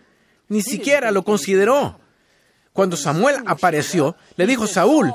Ni 0.49 0.61
siquiera 0.63 1.11
lo 1.11 1.23
consideró. 1.23 1.99
Cuando 2.73 2.97
Samuel 2.97 3.37
apareció, 3.45 4.15
le 4.35 4.47
dijo 4.47 4.65
Saúl, 4.65 5.13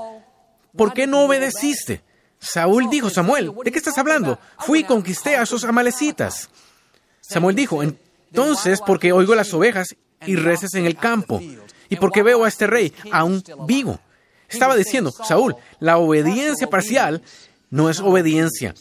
¿por 0.77 0.93
qué 0.95 1.09
no 1.09 1.25
obedeciste? 1.25 2.03
Saúl 2.39 2.89
dijo, 2.89 3.11
Samuel, 3.11 3.53
¿de 3.65 3.73
qué 3.73 3.79
estás 3.79 3.99
hablando? 3.99 4.39
Fui 4.61 4.81
y 4.81 4.85
conquisté 4.85 5.37
a 5.37 5.43
esos 5.43 5.65
amalecitas. 5.65 6.49
Samuel 7.21 7.57
dijo, 7.57 7.83
entonces 7.83 8.81
porque 8.87 9.13
oigo 9.13 9.35
las 9.35 9.53
ovejas 9.53 9.97
y 10.25 10.37
reces 10.37 10.75
en 10.75 10.87
el 10.87 10.97
campo 10.97 11.41
y 11.89 11.97
porque 11.97 12.23
veo 12.23 12.45
a 12.45 12.49
este 12.49 12.67
rey 12.67 12.93
aún 13.13 13.43
vivo. 13.67 14.01
Estaba 14.49 14.77
diciendo, 14.77 15.11
Saúl, 15.11 15.57
la 15.79 15.99
obediencia 15.99 16.69
parcial 16.71 17.23
no 17.71 17.91
es 17.91 18.01
obediencia. 18.01 18.75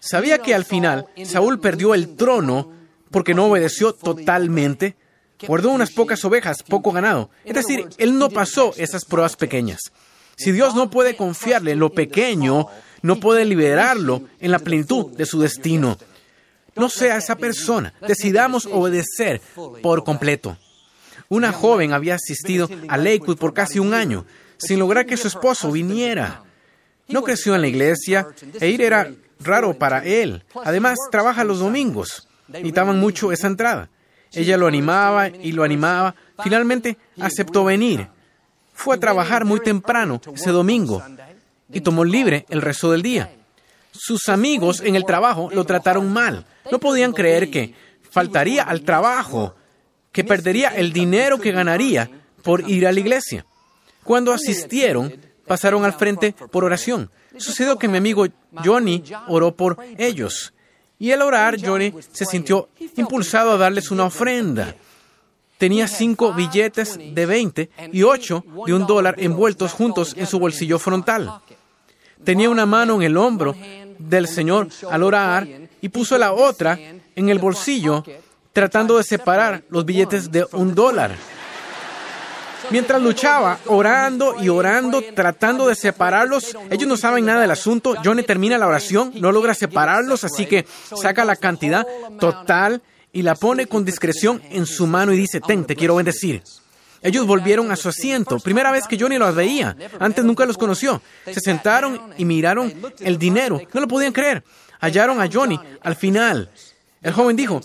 Sabía 0.00 0.38
que 0.38 0.54
al 0.54 0.64
final 0.64 1.06
Saúl 1.24 1.60
perdió 1.60 1.94
el 1.94 2.16
trono 2.16 2.72
porque 3.10 3.34
no 3.34 3.46
obedeció 3.46 3.94
totalmente. 3.94 4.96
Guardó 5.46 5.70
unas 5.70 5.90
pocas 5.90 6.24
ovejas, 6.24 6.62
poco 6.62 6.92
ganado. 6.92 7.30
Es 7.44 7.54
decir, 7.54 7.88
él 7.98 8.18
no 8.18 8.28
pasó 8.28 8.74
esas 8.76 9.04
pruebas 9.04 9.36
pequeñas. 9.36 9.80
Si 10.36 10.52
Dios 10.52 10.74
no 10.74 10.90
puede 10.90 11.16
confiarle 11.16 11.72
en 11.72 11.78
lo 11.78 11.90
pequeño, 11.90 12.66
no 13.02 13.20
puede 13.20 13.44
liberarlo 13.44 14.22
en 14.40 14.50
la 14.50 14.58
plenitud 14.58 15.12
de 15.16 15.26
su 15.26 15.40
destino. 15.40 15.98
No 16.74 16.88
sea 16.88 17.16
esa 17.16 17.36
persona. 17.36 17.94
Decidamos 18.06 18.66
obedecer 18.66 19.40
por 19.82 20.04
completo. 20.04 20.56
Una 21.32 21.50
joven 21.50 21.94
había 21.94 22.16
asistido 22.16 22.68
a 22.88 22.98
Lakewood 22.98 23.38
por 23.38 23.54
casi 23.54 23.78
un 23.78 23.94
año, 23.94 24.26
sin 24.58 24.78
lograr 24.78 25.06
que 25.06 25.16
su 25.16 25.28
esposo 25.28 25.72
viniera. 25.72 26.42
No 27.08 27.22
creció 27.22 27.54
en 27.54 27.62
la 27.62 27.68
iglesia 27.68 28.28
e 28.60 28.68
ir 28.68 28.82
era 28.82 29.10
raro 29.40 29.72
para 29.72 30.04
él. 30.04 30.44
Además, 30.62 30.98
trabaja 31.10 31.42
los 31.42 31.60
domingos. 31.60 32.28
Necesitaban 32.48 33.00
mucho 33.00 33.32
esa 33.32 33.46
entrada. 33.46 33.88
Ella 34.30 34.58
lo 34.58 34.66
animaba 34.66 35.30
y 35.30 35.52
lo 35.52 35.64
animaba. 35.64 36.14
Finalmente 36.42 36.98
aceptó 37.18 37.64
venir. 37.64 38.08
Fue 38.74 38.96
a 38.96 39.00
trabajar 39.00 39.46
muy 39.46 39.60
temprano 39.60 40.20
ese 40.34 40.50
domingo 40.50 41.02
y 41.72 41.80
tomó 41.80 42.04
libre 42.04 42.44
el 42.50 42.60
resto 42.60 42.90
del 42.90 43.00
día. 43.00 43.34
Sus 43.90 44.28
amigos 44.28 44.82
en 44.84 44.96
el 44.96 45.06
trabajo 45.06 45.48
lo 45.50 45.64
trataron 45.64 46.12
mal. 46.12 46.44
No 46.70 46.78
podían 46.78 47.14
creer 47.14 47.50
que 47.50 47.74
faltaría 48.10 48.64
al 48.64 48.82
trabajo 48.82 49.54
que 50.12 50.24
perdería 50.24 50.68
el 50.68 50.92
dinero 50.92 51.40
que 51.40 51.52
ganaría 51.52 52.10
por 52.42 52.68
ir 52.68 52.86
a 52.86 52.92
la 52.92 53.00
iglesia. 53.00 53.46
Cuando 54.04 54.32
asistieron, 54.32 55.14
pasaron 55.46 55.84
al 55.84 55.94
frente 55.94 56.32
por 56.32 56.64
oración. 56.64 57.10
Sucedió 57.38 57.78
que 57.78 57.88
mi 57.88 57.98
amigo 57.98 58.26
Johnny 58.64 59.02
oró 59.28 59.54
por 59.54 59.78
ellos. 59.96 60.52
Y 60.98 61.10
al 61.12 61.22
orar, 61.22 61.56
Johnny 61.60 61.92
se 62.12 62.26
sintió 62.26 62.68
impulsado 62.96 63.52
a 63.52 63.56
darles 63.56 63.90
una 63.90 64.04
ofrenda. 64.04 64.74
Tenía 65.58 65.88
cinco 65.88 66.32
billetes 66.32 66.98
de 66.98 67.26
20 67.26 67.70
y 67.92 68.02
ocho 68.02 68.44
de 68.66 68.74
un 68.74 68.86
dólar 68.86 69.14
envueltos 69.18 69.72
juntos 69.72 70.14
en 70.16 70.26
su 70.26 70.38
bolsillo 70.38 70.78
frontal. 70.78 71.40
Tenía 72.24 72.50
una 72.50 72.66
mano 72.66 72.96
en 72.96 73.02
el 73.02 73.16
hombro 73.16 73.54
del 73.98 74.28
Señor 74.28 74.68
al 74.90 75.02
orar 75.02 75.46
y 75.80 75.88
puso 75.88 76.18
la 76.18 76.32
otra 76.32 76.78
en 77.14 77.28
el 77.28 77.38
bolsillo 77.38 78.04
tratando 78.52 78.98
de 78.98 79.04
separar 79.04 79.62
los 79.68 79.84
billetes 79.84 80.30
de 80.30 80.46
un 80.52 80.74
dólar. 80.74 81.16
Mientras 82.70 83.02
luchaba, 83.02 83.58
orando 83.66 84.36
y 84.40 84.48
orando, 84.48 85.02
tratando 85.14 85.66
de 85.66 85.74
separarlos, 85.74 86.56
ellos 86.70 86.88
no 86.88 86.96
saben 86.96 87.24
nada 87.24 87.40
del 87.40 87.50
asunto. 87.50 87.94
Johnny 88.04 88.22
termina 88.22 88.56
la 88.56 88.66
oración, 88.66 89.12
no 89.16 89.32
logra 89.32 89.52
separarlos, 89.52 90.24
así 90.24 90.46
que 90.46 90.64
saca 90.96 91.24
la 91.24 91.36
cantidad 91.36 91.86
total 92.18 92.82
y 93.12 93.22
la 93.22 93.34
pone 93.34 93.66
con 93.66 93.84
discreción 93.84 94.40
en 94.50 94.64
su 94.66 94.86
mano 94.86 95.12
y 95.12 95.16
dice, 95.16 95.40
ten, 95.40 95.64
te 95.64 95.76
quiero 95.76 95.96
bendecir. 95.96 96.42
Ellos 97.02 97.26
volvieron 97.26 97.72
a 97.72 97.76
su 97.76 97.88
asiento, 97.88 98.38
primera 98.38 98.70
vez 98.70 98.86
que 98.86 98.98
Johnny 98.98 99.18
los 99.18 99.34
veía, 99.34 99.76
antes 99.98 100.24
nunca 100.24 100.46
los 100.46 100.56
conoció. 100.56 101.02
Se 101.26 101.40
sentaron 101.40 102.00
y 102.16 102.24
miraron 102.24 102.72
el 103.00 103.18
dinero, 103.18 103.60
no 103.72 103.80
lo 103.80 103.88
podían 103.88 104.12
creer. 104.12 104.44
Hallaron 104.80 105.20
a 105.20 105.28
Johnny 105.30 105.58
al 105.82 105.96
final. 105.96 106.50
El 107.02 107.12
joven 107.12 107.36
dijo, 107.36 107.60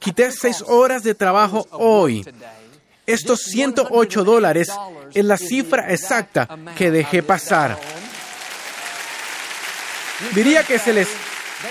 Quité 0.00 0.32
seis 0.32 0.64
horas 0.66 1.02
de 1.02 1.14
trabajo 1.14 1.68
hoy. 1.72 2.24
Estos 3.06 3.42
108 3.42 4.24
dólares 4.24 4.70
es 5.12 5.24
la 5.24 5.36
cifra 5.36 5.92
exacta 5.92 6.48
que 6.74 6.90
dejé 6.90 7.22
pasar. 7.22 7.78
Diría 10.34 10.64
que 10.64 10.78
se 10.78 10.94
les 10.94 11.08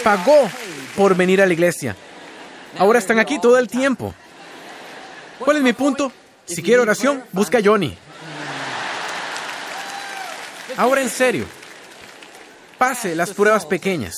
pagó 0.03 0.49
por 0.95 1.15
venir 1.15 1.41
a 1.41 1.47
la 1.47 1.53
iglesia. 1.53 1.95
Ahora 2.77 2.99
están 2.99 3.17
aquí 3.17 3.39
todo 3.39 3.57
el 3.57 3.67
tiempo. 3.67 4.13
¿Cuál 5.39 5.57
es 5.57 5.63
mi 5.63 5.73
punto? 5.73 6.11
Si 6.45 6.61
quiere 6.61 6.81
oración, 6.81 7.23
busca 7.31 7.57
a 7.57 7.61
Johnny. 7.63 7.97
Ahora 10.77 11.01
en 11.01 11.09
serio, 11.09 11.45
pase 12.77 13.15
las 13.15 13.31
pruebas 13.31 13.65
pequeñas. 13.65 14.13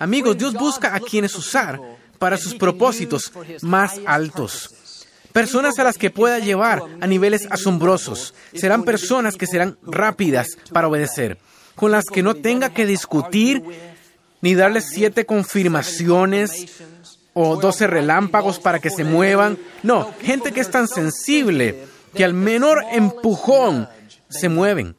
Amigos, 0.00 0.36
Dios 0.36 0.54
busca 0.54 0.92
a 0.92 0.98
quienes 0.98 1.36
usar 1.36 1.78
para 2.18 2.36
sus 2.36 2.54
propósitos 2.54 3.32
más 3.62 4.00
altos. 4.06 4.70
personas 5.32 5.78
a 5.80 5.84
las 5.84 5.98
que 5.98 6.10
pueda 6.10 6.38
llevar 6.38 6.80
a 7.00 7.06
niveles 7.08 7.48
asombrosos. 7.50 8.34
Serán 8.54 8.84
personas 8.84 9.34
que 9.34 9.48
serán 9.48 9.76
rápidas 9.82 10.46
para 10.72 10.86
obedecer, 10.86 11.38
con 11.74 11.90
las 11.90 12.04
que 12.04 12.22
no 12.22 12.36
tenga 12.36 12.70
que 12.70 12.86
discutir 12.86 13.62
ni 14.40 14.54
darles 14.54 14.90
siete 14.90 15.26
confirmaciones 15.26 16.66
o 17.32 17.56
doce 17.56 17.88
relámpagos 17.88 18.60
para 18.60 18.78
que 18.78 18.90
se 18.90 19.02
muevan. 19.02 19.58
No, 19.82 20.14
gente 20.20 20.52
que 20.52 20.60
es 20.60 20.70
tan 20.70 20.86
sensible 20.86 21.84
que 22.14 22.24
al 22.24 22.32
menor 22.32 22.84
empujón 22.92 23.88
se 24.28 24.48
mueven. 24.48 24.96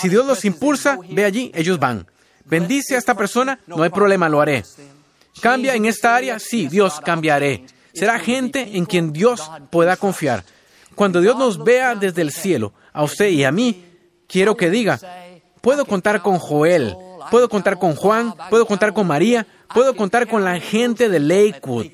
Si 0.00 0.08
Dios 0.08 0.24
los 0.24 0.44
impulsa, 0.44 0.98
ve 1.10 1.24
allí, 1.24 1.50
ellos 1.54 1.78
van. 1.78 2.06
Bendice 2.44 2.94
a 2.94 2.98
esta 2.98 3.16
persona, 3.16 3.58
no 3.66 3.82
hay 3.82 3.90
problema, 3.90 4.28
lo 4.28 4.40
haré. 4.40 4.64
¿Cambia 5.40 5.74
en 5.74 5.84
esta 5.86 6.14
área? 6.14 6.38
Sí, 6.38 6.68
Dios 6.68 7.00
cambiaré. 7.04 7.64
Será 7.92 8.18
gente 8.18 8.76
en 8.76 8.86
quien 8.86 9.12
Dios 9.12 9.50
pueda 9.70 9.96
confiar. 9.96 10.44
Cuando 10.94 11.20
Dios 11.20 11.36
nos 11.36 11.62
vea 11.62 11.94
desde 11.94 12.22
el 12.22 12.32
cielo, 12.32 12.72
a 12.92 13.02
usted 13.02 13.28
y 13.28 13.44
a 13.44 13.52
mí, 13.52 13.84
quiero 14.28 14.56
que 14.56 14.70
diga, 14.70 14.98
puedo 15.60 15.84
contar 15.84 16.22
con 16.22 16.38
Joel, 16.38 16.96
puedo 17.30 17.48
contar 17.48 17.78
con 17.78 17.94
Juan, 17.94 18.34
puedo 18.50 18.66
contar 18.66 18.92
con 18.92 19.06
María, 19.06 19.46
puedo 19.72 19.94
contar 19.96 20.28
con 20.28 20.44
la 20.44 20.60
gente 20.60 21.08
de 21.08 21.18
Lakewood. 21.18 21.86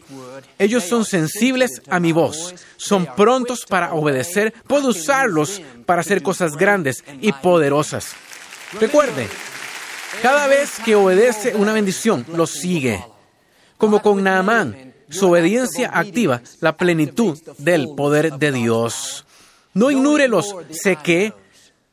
Ellos 0.59 0.85
son 0.85 1.05
sensibles 1.05 1.81
a 1.89 2.01
mi 2.01 2.13
voz, 2.13 2.55
son 2.77 3.07
prontos 3.17 3.65
para 3.67 3.95
obedecer, 3.95 4.53
puedo 4.67 4.89
usarlos 4.89 5.63
para 5.87 6.03
hacer 6.03 6.23
cosas 6.23 6.57
grandes 6.57 7.03
y 7.21 7.33
poderosas. 7.33 8.13
Recuerde, 8.79 9.29
cada 10.23 10.47
vez 10.47 10.79
que 10.85 10.95
obedece 10.95 11.55
una 11.55 11.73
bendición, 11.73 12.27
lo 12.35 12.47
sigue. 12.47 13.03
Como 13.81 14.03
con 14.03 14.23
Naamán, 14.23 14.93
su 15.09 15.31
obediencia 15.31 15.91
activa 15.95 16.43
la 16.61 16.77
plenitud 16.77 17.39
del 17.57 17.89
poder 17.97 18.35
de 18.35 18.53
Dios. 18.53 19.25
No 19.73 19.91
ignore 19.91 20.29
los 20.29 20.55
sé 20.71 20.97
que, 20.97 21.33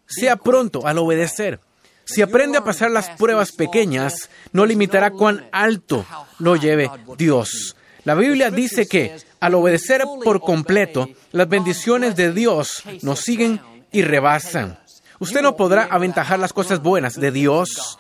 sea 0.06 0.36
pronto 0.36 0.86
al 0.86 0.98
obedecer. 0.98 1.62
Si 2.04 2.22
aprende 2.22 2.58
a 2.58 2.64
pasar 2.66 2.92
las 2.92 3.10
pruebas 3.12 3.54
pequeñas, 3.54 4.30
no 4.52 4.66
limitará 4.66 5.12
cuán 5.12 5.48
alto 5.54 6.06
lo 6.40 6.58
lleve 6.58 6.92
Dios. 7.18 7.78
La 8.04 8.16
Biblia 8.16 8.52
dice 8.52 8.86
que 8.86 9.16
al 9.40 9.56
obedecer 9.56 10.04
por 10.26 10.42
completo, 10.42 11.10
las 11.32 11.48
bendiciones 11.48 12.18
de 12.18 12.34
Dios 12.34 12.84
nos 13.02 13.22
siguen 13.22 13.62
y 13.94 14.02
rebasan. 14.02 14.78
Usted 15.20 15.42
no 15.42 15.56
podrá 15.56 15.86
aventajar 15.86 16.38
las 16.38 16.52
cosas 16.52 16.82
buenas 16.82 17.16
de 17.16 17.32
Dios. 17.32 17.98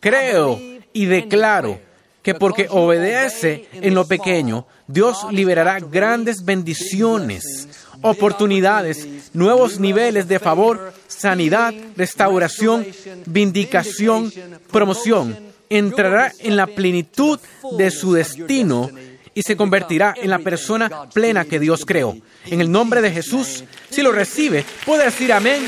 Creo 0.00 0.58
y 0.92 1.06
declaro 1.06 1.86
que 2.22 2.34
porque 2.34 2.66
obedece 2.70 3.68
en 3.72 3.94
lo 3.94 4.06
pequeño, 4.06 4.66
Dios 4.86 5.26
liberará 5.30 5.78
grandes 5.80 6.44
bendiciones, 6.44 7.68
oportunidades, 8.02 9.30
nuevos 9.32 9.78
niveles 9.78 10.28
de 10.28 10.38
favor, 10.38 10.92
sanidad, 11.06 11.72
restauración, 11.96 12.86
vindicación, 13.26 14.32
promoción. 14.70 15.38
Entrará 15.70 16.32
en 16.38 16.56
la 16.56 16.66
plenitud 16.66 17.38
de 17.76 17.90
su 17.90 18.14
destino 18.14 18.90
y 19.34 19.42
se 19.42 19.56
convertirá 19.56 20.14
en 20.16 20.30
la 20.30 20.38
persona 20.38 21.08
plena 21.10 21.44
que 21.44 21.60
Dios 21.60 21.84
creó. 21.84 22.16
En 22.46 22.60
el 22.60 22.70
nombre 22.70 23.02
de 23.02 23.12
Jesús, 23.12 23.64
si 23.90 24.02
lo 24.02 24.10
recibe, 24.10 24.64
puede 24.84 25.04
decir 25.04 25.32
amén. 25.32 25.62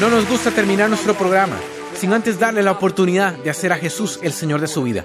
No 0.00 0.10
nos 0.10 0.28
gusta 0.28 0.50
terminar 0.50 0.90
nuestro 0.90 1.14
programa 1.14 1.58
sin 1.96 2.12
antes 2.12 2.38
darle 2.38 2.62
la 2.62 2.72
oportunidad 2.72 3.32
de 3.32 3.50
hacer 3.50 3.72
a 3.72 3.76
Jesús 3.76 4.18
el 4.22 4.32
Señor 4.32 4.60
de 4.60 4.66
su 4.66 4.82
vida. 4.82 5.04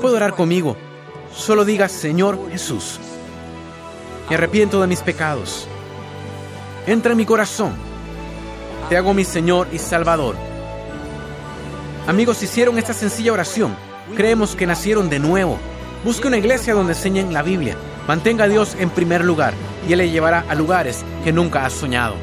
Puede 0.00 0.16
orar 0.16 0.34
conmigo. 0.34 0.76
Solo 1.34 1.64
diga, 1.64 1.88
Señor 1.88 2.38
Jesús, 2.50 2.98
me 4.28 4.36
arrepiento 4.36 4.80
de 4.80 4.86
mis 4.86 5.00
pecados. 5.00 5.68
Entra 6.86 7.12
en 7.12 7.18
mi 7.18 7.26
corazón. 7.26 7.74
Te 8.88 8.96
hago 8.96 9.12
mi 9.12 9.24
Señor 9.24 9.68
y 9.72 9.78
Salvador. 9.78 10.36
Amigos, 12.06 12.42
hicieron 12.42 12.78
esta 12.78 12.94
sencilla 12.94 13.32
oración 13.32 13.76
Creemos 14.14 14.54
que 14.54 14.66
nacieron 14.66 15.10
de 15.10 15.18
nuevo. 15.18 15.58
Busque 16.04 16.28
una 16.28 16.38
iglesia 16.38 16.74
donde 16.74 16.92
enseñen 16.92 17.32
la 17.32 17.42
Biblia. 17.42 17.76
Mantenga 18.06 18.44
a 18.44 18.48
Dios 18.48 18.76
en 18.78 18.90
primer 18.90 19.24
lugar 19.24 19.52
y 19.88 19.92
Él 19.92 19.98
le 19.98 20.10
llevará 20.10 20.44
a 20.48 20.54
lugares 20.54 21.04
que 21.24 21.32
nunca 21.32 21.66
has 21.66 21.72
soñado. 21.72 22.14